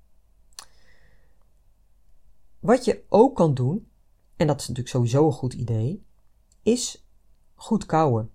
Wat 2.59 2.85
je 2.85 3.03
ook 3.09 3.35
kan 3.35 3.53
doen, 3.53 3.91
en 4.35 4.47
dat 4.47 4.59
is 4.59 4.67
natuurlijk 4.67 4.95
sowieso 4.95 5.25
een 5.25 5.31
goed 5.31 5.53
idee, 5.53 6.05
is 6.61 7.07
goed 7.55 7.85
kouwen. 7.85 8.31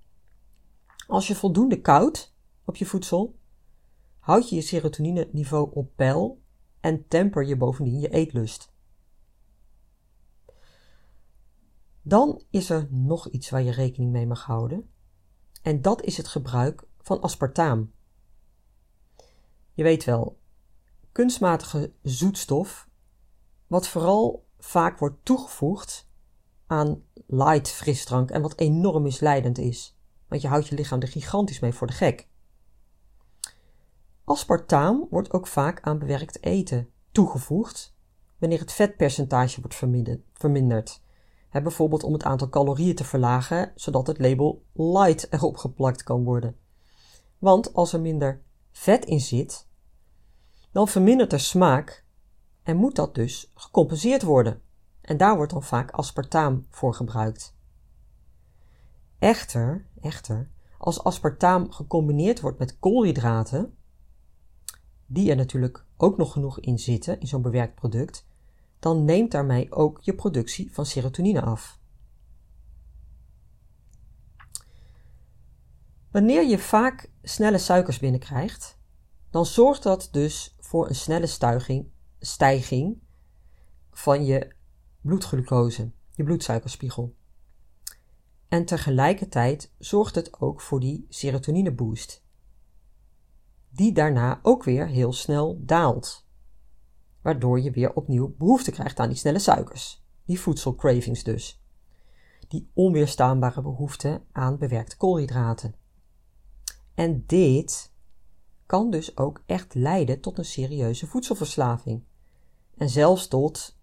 Als 1.07 1.27
je 1.27 1.35
voldoende 1.35 1.81
koudt 1.81 2.35
op 2.65 2.77
je 2.77 2.87
voedsel, 2.87 3.39
houd 4.19 4.49
je 4.49 4.55
je 4.55 4.63
serotonine 4.63 5.29
niveau 5.33 5.71
op 5.75 5.97
peil 5.97 6.43
en 6.81 7.09
temper 7.09 7.45
je 7.45 7.57
bovendien 7.57 8.01
je 8.01 8.09
eetlust. 8.09 8.72
Dan 12.03 12.43
is 12.51 12.71
er 12.71 12.88
nog 12.91 13.29
iets 13.29 13.51
waar 13.51 13.62
je 13.62 13.73
rekening 13.73 14.12
mee 14.12 14.27
mag 14.27 14.45
houden. 14.45 14.91
En 15.62 15.83
dat 15.83 16.03
is 16.03 16.17
het 16.17 16.29
gebruik 16.29 16.85
van 16.99 17.21
aspartaam. 17.21 17.93
Je 19.75 19.83
weet 19.83 20.05
wel, 20.05 20.38
kunstmatige 21.12 21.93
zoetstof, 22.03 22.88
wat 23.67 23.88
vooral 23.88 24.47
vaak 24.59 24.99
wordt 24.99 25.25
toegevoegd 25.25 26.09
aan 26.67 27.03
light 27.27 27.69
frisdrank 27.69 28.31
en 28.31 28.43
wat 28.43 28.59
enorm 28.59 29.03
misleidend 29.03 29.59
is, 29.59 29.99
want 30.29 30.43
je 30.43 30.49
houdt 30.49 30.69
je 30.69 30.75
lichaam 30.75 31.01
er 31.01 31.09
gigantisch 31.09 31.61
mee 31.61 31.73
voor 31.73 31.87
de 31.87 31.93
gek. 31.93 32.29
Aspartaam 34.25 35.07
wordt 35.11 35.33
ook 35.33 35.47
vaak 35.47 35.81
aan 35.81 35.99
bewerkt 35.99 36.43
eten 36.43 36.91
toegevoegd 37.12 37.95
wanneer 38.38 38.61
het 38.61 38.73
vetpercentage 38.73 39.61
wordt 39.61 39.77
verminderd. 40.33 41.03
Bijvoorbeeld 41.61 42.03
om 42.03 42.12
het 42.12 42.23
aantal 42.23 42.49
calorieën 42.49 42.95
te 42.95 43.05
verlagen, 43.05 43.73
zodat 43.75 44.07
het 44.07 44.19
label 44.19 44.65
light 44.73 45.33
erop 45.33 45.57
geplakt 45.57 46.03
kan 46.03 46.25
worden. 46.25 46.57
Want 47.38 47.75
als 47.75 47.93
er 47.93 48.01
minder 48.01 48.43
vet 48.71 49.05
in 49.05 49.21
zit, 49.21 49.69
dan 50.71 50.88
vermindert 50.88 51.31
de 51.31 51.38
smaak 51.38 52.05
en 52.62 52.77
moet 52.77 52.97
dat 52.97 53.15
dus 53.15 53.51
gecompenseerd 53.55 54.23
worden. 54.23 54.62
En 55.01 55.17
daar 55.17 55.37
wordt 55.37 55.53
dan 55.53 55.62
vaak 55.62 55.91
aspartaam 55.91 56.67
voor 56.71 56.95
gebruikt. 56.95 57.57
Echter, 59.19 59.87
echter, 60.01 60.51
als 60.79 61.05
aspartaam 61.05 61.71
gecombineerd 61.71 62.41
wordt 62.41 62.59
met 62.59 62.79
koolhydraten, 62.79 63.77
die 65.07 65.31
er 65.31 65.37
natuurlijk 65.37 65.85
ook 65.97 66.17
nog 66.17 66.33
genoeg 66.33 66.61
in 66.61 66.79
zitten 66.79 67.21
in 67.21 67.27
zo'n 67.27 67.43
bewerkt 67.43 67.75
product, 67.75 68.27
dan 68.83 69.05
neemt 69.05 69.31
daarmee 69.31 69.73
ook 69.73 69.99
je 70.01 70.14
productie 70.14 70.73
van 70.73 70.87
serotonine 70.87 71.42
af. 71.42 71.79
Wanneer 76.11 76.47
je 76.47 76.59
vaak 76.59 77.11
snelle 77.23 77.59
suikers 77.59 77.99
binnenkrijgt, 77.99 78.79
dan 79.31 79.47
zorgt 79.47 79.83
dat 79.83 80.09
dus 80.12 80.57
voor 80.61 80.88
een 80.88 80.95
snelle 80.95 81.27
stijging 82.18 82.99
van 83.90 84.25
je 84.25 84.55
bloedglucose, 85.01 85.90
je 86.11 86.25
bloedsuikerspiegel. 86.25 87.14
En 88.49 88.64
tegelijkertijd 88.64 89.73
zorgt 89.79 90.14
het 90.14 90.40
ook 90.40 90.61
voor 90.61 90.81
die 90.81 91.07
serotonine 91.09 91.73
boost, 91.73 92.25
die 93.68 93.92
daarna 93.92 94.40
ook 94.42 94.64
weer 94.64 94.87
heel 94.87 95.12
snel 95.12 95.61
daalt, 95.61 96.27
waardoor 97.23 97.61
je 97.61 97.71
weer 97.71 97.95
opnieuw 97.95 98.35
behoefte 98.39 98.71
krijgt 98.71 98.99
aan 98.99 99.09
die 99.09 99.17
snelle 99.17 99.39
suikers, 99.39 100.05
die 100.25 100.41
voedselcravings 100.41 101.23
dus, 101.23 101.63
die 102.49 102.71
onweerstaanbare 102.75 103.63
behoefte 103.63 104.23
aan 104.33 104.59
bewerkte 104.59 104.97
koolhydraten. 104.97 105.75
En 106.95 107.25
dit 107.27 107.93
kan 108.67 108.91
dus 108.91 109.17
ook 109.17 109.43
echt 109.47 109.75
leiden 109.75 110.21
tot 110.21 110.39
een 110.39 110.45
serieuze 110.45 111.07
voedselverslaving. 111.07 112.05
En 112.77 112.89
zelfs 112.89 113.29
tot 113.29 113.77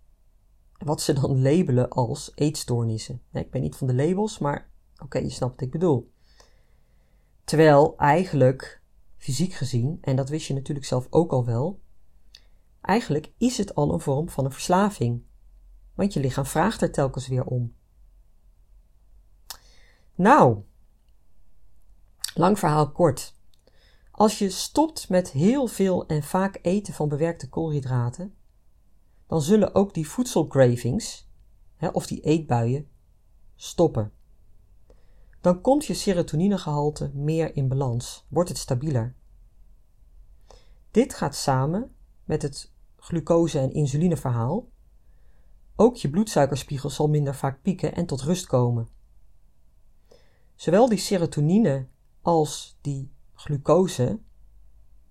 wat 0.77 1.01
ze 1.01 1.13
dan 1.13 1.41
labelen 1.41 1.89
als 1.89 2.31
eetstoornissen. 2.35 3.21
Ik 3.31 3.51
ben 3.51 3.61
niet 3.61 3.75
van 3.75 3.87
de 3.87 3.93
labels, 3.93 4.39
maar 4.39 4.69
oké, 5.03 5.17
je 5.17 5.29
snapt 5.29 5.53
wat 5.53 5.61
ik 5.61 5.71
bedoel. 5.71 6.11
Terwijl 7.43 7.97
eigenlijk 7.97 8.81
fysiek 9.17 9.53
gezien, 9.53 9.97
en 10.01 10.15
dat 10.15 10.29
wist 10.29 10.47
je 10.47 10.53
natuurlijk 10.53 10.87
zelf 10.87 11.07
ook 11.09 11.31
al 11.31 11.45
wel, 11.45 11.79
eigenlijk 12.89 13.31
is 13.37 13.57
het 13.57 13.75
al 13.75 13.93
een 13.93 13.99
vorm 13.99 14.29
van 14.29 14.45
een 14.45 14.51
verslaving. 14.51 15.23
Want 15.93 16.13
je 16.13 16.19
lichaam 16.19 16.45
vraagt 16.45 16.81
er 16.81 16.91
telkens 16.91 17.27
weer 17.27 17.45
om. 17.45 17.75
Nou, 20.15 20.63
lang 22.33 22.59
verhaal 22.59 22.91
kort. 22.91 23.37
Als 24.11 24.39
je 24.39 24.49
stopt 24.49 25.09
met 25.09 25.31
heel 25.31 25.67
veel 25.67 26.05
en 26.05 26.23
vaak 26.23 26.59
eten 26.61 26.93
van 26.93 27.09
bewerkte 27.09 27.49
koolhydraten, 27.49 28.35
dan 29.27 29.41
zullen 29.41 29.75
ook 29.75 29.93
die 29.93 30.07
voedselcravings, 30.07 31.29
hè, 31.75 31.87
of 31.87 32.07
die 32.07 32.21
eetbuien, 32.21 32.89
stoppen. 33.55 34.11
Dan 35.41 35.61
komt 35.61 35.85
je 35.85 35.93
serotoninegehalte 35.93 37.11
meer 37.13 37.55
in 37.55 37.67
balans, 37.67 38.25
wordt 38.29 38.49
het 38.49 38.57
stabieler. 38.57 39.15
Dit 40.91 41.13
gaat 41.13 41.35
samen 41.35 41.95
met 42.23 42.41
het 42.41 42.77
glucose- 42.99 43.59
en 43.59 43.73
insulineverhaal. 43.73 44.67
Ook 45.75 45.95
je 45.95 46.09
bloedsuikerspiegel 46.09 46.89
zal 46.89 47.09
minder 47.09 47.35
vaak 47.35 47.61
pieken 47.61 47.95
en 47.95 48.05
tot 48.05 48.21
rust 48.21 48.45
komen. 48.45 48.87
Zowel 50.55 50.89
die 50.89 50.97
serotonine 50.97 51.87
als 52.21 52.77
die 52.81 53.11
glucose 53.33 54.19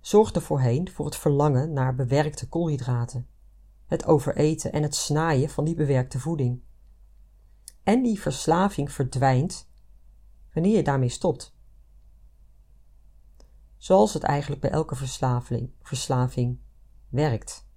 zorgden 0.00 0.42
voorheen 0.42 0.90
voor 0.90 1.04
het 1.04 1.16
verlangen 1.16 1.72
naar 1.72 1.94
bewerkte 1.94 2.48
koolhydraten, 2.48 3.28
het 3.86 4.06
overeten 4.06 4.72
en 4.72 4.82
het 4.82 4.94
snaaien 4.94 5.48
van 5.48 5.64
die 5.64 5.74
bewerkte 5.74 6.18
voeding. 6.18 6.62
En 7.82 8.02
die 8.02 8.20
verslaving 8.20 8.92
verdwijnt 8.92 9.68
wanneer 10.52 10.76
je 10.76 10.82
daarmee 10.82 11.08
stopt. 11.08 11.56
Zoals 13.76 14.14
het 14.14 14.22
eigenlijk 14.22 14.60
bij 14.60 14.70
elke 14.70 14.94
verslaving, 14.94 15.70
verslaving 15.82 16.58
werkt. 17.08 17.67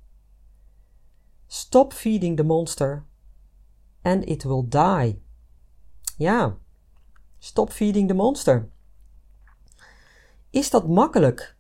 Stop 1.54 1.94
feeding 1.94 2.38
the 2.38 2.44
monster 2.44 3.06
and 4.02 4.26
it 4.26 4.44
will 4.44 4.64
die. 4.68 5.22
Ja, 6.18 6.58
stop 7.40 7.72
feeding 7.72 8.08
the 8.08 8.14
monster. 8.14 8.70
Is 10.50 10.70
dat 10.70 10.88
makkelijk? 10.88 11.56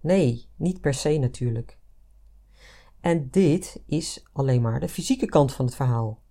Nee, 0.00 0.48
niet 0.56 0.80
per 0.80 0.94
se 0.94 1.18
natuurlijk. 1.18 1.78
En 3.00 3.30
dit 3.30 3.82
is 3.86 4.24
alleen 4.32 4.62
maar 4.62 4.80
de 4.80 4.88
fysieke 4.88 5.26
kant 5.26 5.52
van 5.52 5.64
het 5.64 5.74
verhaal. 5.74 6.22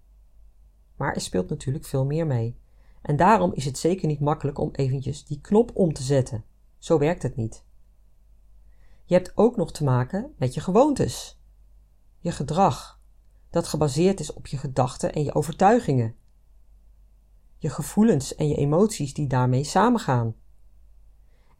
Maar 0.95 1.13
er 1.13 1.21
speelt 1.21 1.49
natuurlijk 1.49 1.85
veel 1.85 2.05
meer 2.05 2.27
mee. 2.27 2.59
En 3.01 3.15
daarom 3.15 3.53
is 3.53 3.65
het 3.65 3.77
zeker 3.77 4.07
niet 4.07 4.19
makkelijk 4.19 4.57
om 4.57 4.69
eventjes 4.71 5.25
die 5.25 5.41
knop 5.41 5.71
om 5.73 5.93
te 5.93 6.03
zetten. 6.03 6.43
Zo 6.77 6.97
werkt 6.97 7.23
het 7.23 7.35
niet. 7.35 7.63
Je 9.05 9.13
hebt 9.13 9.31
ook 9.35 9.55
nog 9.55 9.71
te 9.71 9.83
maken 9.83 10.33
met 10.37 10.53
je 10.53 10.61
gewoontes, 10.61 11.40
je 12.21 12.31
gedrag, 12.31 13.01
dat 13.49 13.67
gebaseerd 13.67 14.19
is 14.19 14.33
op 14.33 14.47
je 14.47 14.57
gedachten 14.57 15.13
en 15.13 15.23
je 15.23 15.33
overtuigingen, 15.33 16.15
je 17.57 17.69
gevoelens 17.69 18.35
en 18.35 18.47
je 18.47 18.55
emoties 18.55 19.13
die 19.13 19.27
daarmee 19.27 19.63
samengaan. 19.63 20.35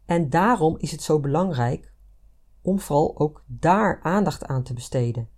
En 0.04 0.30
daarom 0.30 0.78
is 0.78 0.90
het 0.90 1.02
zo 1.02 1.20
belangrijk 1.20 1.92
om 2.62 2.80
vooral 2.80 3.18
ook 3.18 3.44
daar 3.46 4.00
aandacht 4.02 4.44
aan 4.44 4.62
te 4.62 4.74
besteden. 4.74 5.28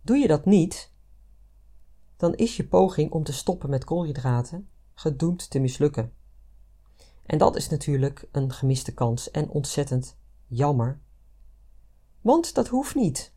Doe 0.00 0.16
je 0.16 0.26
dat 0.26 0.44
niet, 0.44 0.92
dan 2.16 2.34
is 2.34 2.56
je 2.56 2.68
poging 2.68 3.10
om 3.10 3.24
te 3.24 3.32
stoppen 3.32 3.70
met 3.70 3.84
koolhydraten 3.84 4.68
gedoemd 4.94 5.50
te 5.50 5.58
mislukken. 5.58 6.12
En 7.26 7.38
dat 7.38 7.56
is 7.56 7.68
natuurlijk 7.68 8.28
een 8.32 8.52
gemiste 8.52 8.94
kans 8.94 9.30
en 9.30 9.48
ontzettend 9.48 10.18
jammer. 10.46 11.00
Want 12.20 12.54
dat 12.54 12.68
hoeft 12.68 12.94
niet. 12.94 13.35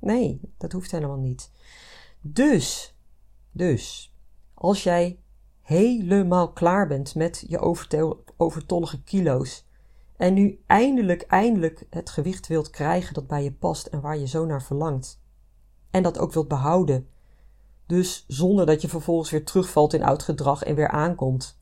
Nee, 0.00 0.40
dat 0.58 0.72
hoeft 0.72 0.90
helemaal 0.90 1.18
niet. 1.18 1.50
Dus, 2.20 2.96
dus, 3.52 4.14
als 4.54 4.82
jij 4.82 5.18
helemaal 5.60 6.52
klaar 6.52 6.86
bent 6.86 7.14
met 7.14 7.44
je 7.48 7.58
overtollige 8.36 9.02
kilo's 9.02 9.68
en 10.16 10.34
nu 10.34 10.62
eindelijk, 10.66 11.22
eindelijk 11.22 11.86
het 11.90 12.10
gewicht 12.10 12.46
wilt 12.46 12.70
krijgen 12.70 13.14
dat 13.14 13.26
bij 13.26 13.42
je 13.42 13.52
past 13.52 13.86
en 13.86 14.00
waar 14.00 14.18
je 14.18 14.26
zo 14.26 14.44
naar 14.44 14.62
verlangt, 14.62 15.20
en 15.90 16.02
dat 16.02 16.18
ook 16.18 16.32
wilt 16.32 16.48
behouden, 16.48 17.08
dus 17.86 18.24
zonder 18.28 18.66
dat 18.66 18.82
je 18.82 18.88
vervolgens 18.88 19.30
weer 19.30 19.44
terugvalt 19.44 19.92
in 19.92 20.02
oud 20.02 20.22
gedrag 20.22 20.62
en 20.62 20.74
weer 20.74 20.88
aankomt. 20.88 21.58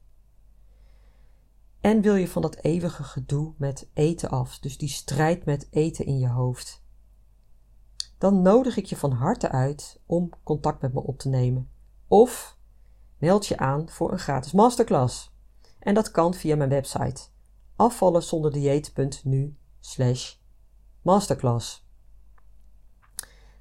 En 1.81 2.01
wil 2.01 2.15
je 2.15 2.29
van 2.29 2.43
dat 2.43 2.57
eeuwige 2.63 3.03
gedoe 3.03 3.53
met 3.57 3.89
eten 3.93 4.31
af, 4.31 4.59
dus 4.59 4.79
die 4.79 4.89
strijd 4.89 5.45
met 5.45 5.69
eten 5.71 6.07
in 6.07 6.19
je 6.19 6.29
hoofd, 6.29 6.83
dan 8.19 8.43
nodig 8.43 8.77
ik 8.77 8.85
je 8.87 8.97
van 8.97 9.13
harte 9.13 9.51
uit 9.51 10.01
om 10.07 10.31
contact 10.43 10.83
met 10.83 10.93
me 10.93 11.01
op 11.03 11.19
te 11.19 11.29
nemen. 11.29 11.71
Of 12.07 12.59
meld 13.19 13.47
je 13.47 13.59
aan 13.59 13.89
voor 13.89 14.13
een 14.13 14.19
gratis 14.19 14.53
masterclass. 14.53 15.33
En 15.79 15.95
dat 15.95 16.11
kan 16.11 16.35
via 16.35 16.57
mijn 16.57 16.71
website 16.71 17.23
afvallenzonderdieet.nu 17.77 19.57
slash 19.81 20.35
masterclass. 21.03 21.87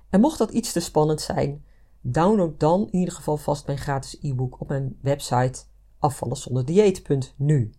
En 0.09 0.19
mocht 0.19 0.37
dat 0.37 0.51
iets 0.51 0.71
te 0.71 0.79
spannend 0.79 1.21
zijn, 1.21 1.65
download 2.01 2.59
dan 2.59 2.81
in 2.91 2.99
ieder 2.99 3.13
geval 3.13 3.37
vast 3.37 3.65
mijn 3.65 3.77
gratis 3.77 4.17
e-book 4.21 4.61
op 4.61 4.67
mijn 4.67 4.97
website 5.01 5.63
afvallenzonderdieet.nu. 5.99 7.73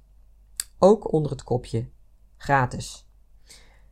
Ook 0.78 1.12
onder 1.12 1.30
het 1.30 1.42
kopje 1.42 1.90
gratis. 2.36 3.08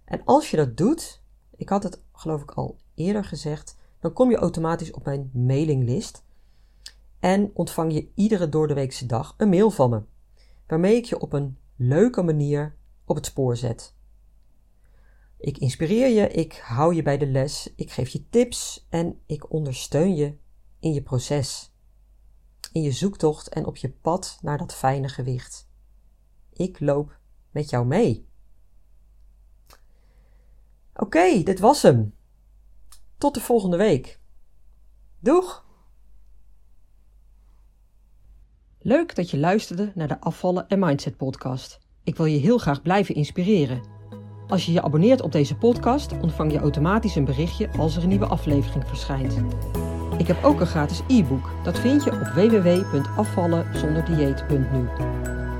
En 0.05 0.25
als 0.25 0.51
je 0.51 0.57
dat 0.57 0.77
doet, 0.77 1.23
ik 1.57 1.69
had 1.69 1.83
het 1.83 2.03
geloof 2.13 2.43
ik 2.43 2.51
al 2.51 2.79
eerder 2.95 3.25
gezegd, 3.25 3.77
dan 4.01 4.13
kom 4.13 4.31
je 4.31 4.37
automatisch 4.37 4.93
op 4.93 5.05
mijn 5.05 5.31
mailinglist 5.33 6.25
en 7.21 7.51
ontvang 7.55 7.93
je 7.93 8.09
iedere 8.15 8.49
doordeweekse 8.49 9.07
dag 9.07 9.35
een 9.37 9.49
mail 9.49 9.71
van 9.71 9.91
me, 9.91 10.03
waarmee 10.67 10.97
ik 10.97 11.05
je 11.05 11.21
op 11.21 11.33
een 11.33 11.59
leuke 11.77 12.23
manier 12.23 12.77
op 13.05 13.17
het 13.17 13.27
spoor 13.27 13.57
zet. 13.57 13.95
Ik 15.39 15.59
inspireer 15.59 16.09
je, 16.09 16.29
ik 16.29 16.55
hou 16.55 16.95
je 16.95 17.03
bij 17.03 17.19
de 17.19 17.27
les, 17.27 17.73
ik 17.77 17.91
geef 17.91 18.09
je 18.09 18.29
tips 18.29 18.87
en 18.91 19.21
ik 19.27 19.53
ondersteun 19.53 20.15
je 20.15 20.37
in 20.81 20.93
je 20.93 21.03
proces, 21.03 21.73
in 22.73 22.83
je 22.83 22.93
zoektocht 22.93 23.49
en 23.49 23.67
op 23.67 23.77
je 23.77 23.91
pad 23.91 24.39
naar 24.43 24.59
dat 24.59 24.75
fijne 24.75 25.09
gewicht. 25.09 25.69
Ik 26.53 26.81
loop 26.81 27.19
met 27.51 27.71
jou 27.71 27.87
mee. 27.87 28.29
Oké, 30.97 31.43
dit 31.43 31.61
was 31.61 31.83
hem. 31.83 32.15
Tot 33.19 33.35
de 33.35 33.41
volgende 33.41 33.77
week. 33.77 34.21
Doeg! 35.21 35.65
Leuk 38.79 39.15
dat 39.15 39.31
je 39.31 39.39
luisterde 39.39 39.93
naar 39.95 40.09
de 40.09 40.21
Afvallen 40.21 40.69
en 40.69 40.79
Mindset 40.79 41.17
podcast. 41.17 41.81
Ik 42.05 42.17
wil 42.17 42.27
je 42.27 42.39
heel 42.39 42.59
graag 42.59 42.83
blijven 42.83 43.15
inspireren. 43.15 43.83
Als 44.49 44.67
je 44.67 44.73
je 44.73 44.83
abonneert 44.83 45.23
op 45.23 45.33
deze 45.33 45.57
podcast, 45.57 46.13
ontvang 46.21 46.53
je 46.53 46.59
automatisch 46.59 47.15
een 47.15 47.25
berichtje 47.25 47.71
als 47.71 47.97
er 47.97 48.03
een 48.03 48.09
nieuwe 48.09 48.27
aflevering 48.27 48.87
verschijnt. 48.87 49.37
Ik 50.19 50.27
heb 50.27 50.45
ook 50.45 50.61
een 50.61 50.67
gratis 50.67 51.01
e-book. 51.09 51.51
Dat 51.65 51.79
vind 51.79 52.05
je 52.05 52.13
op 52.13 52.19
www.afvallenzonderdieet.nu. 52.19 54.89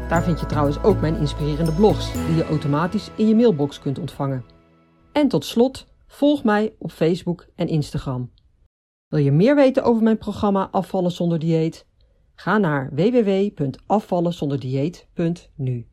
Daar 0.09 0.23
vind 0.23 0.41
je 0.41 0.47
trouwens 0.47 0.83
ook 0.83 1.01
mijn 1.01 1.17
inspirerende 1.17 1.73
blogs, 1.73 2.13
die 2.13 2.35
je 2.35 2.47
automatisch 2.47 3.11
in 3.17 3.29
je 3.29 3.35
mailbox 3.35 3.79
kunt 3.79 3.99
ontvangen. 3.99 4.56
En 5.17 5.29
tot 5.29 5.45
slot, 5.45 5.87
volg 6.07 6.45
mij 6.45 6.75
op 6.79 6.93
Facebook 6.93 7.47
en 7.55 7.69
Instagram. 7.69 8.33
Wil 9.09 9.21
je 9.21 9.33
meer 9.33 9.55
weten 9.55 9.83
over 9.83 10.03
mijn 10.03 10.19
programma 10.19 10.69
Afvallen 10.71 11.11
zonder 11.11 11.39
dieet? 11.39 11.87
Ga 12.35 12.59
naar 12.59 12.95
www.afvallenzonderdieet.nu. 12.95 15.87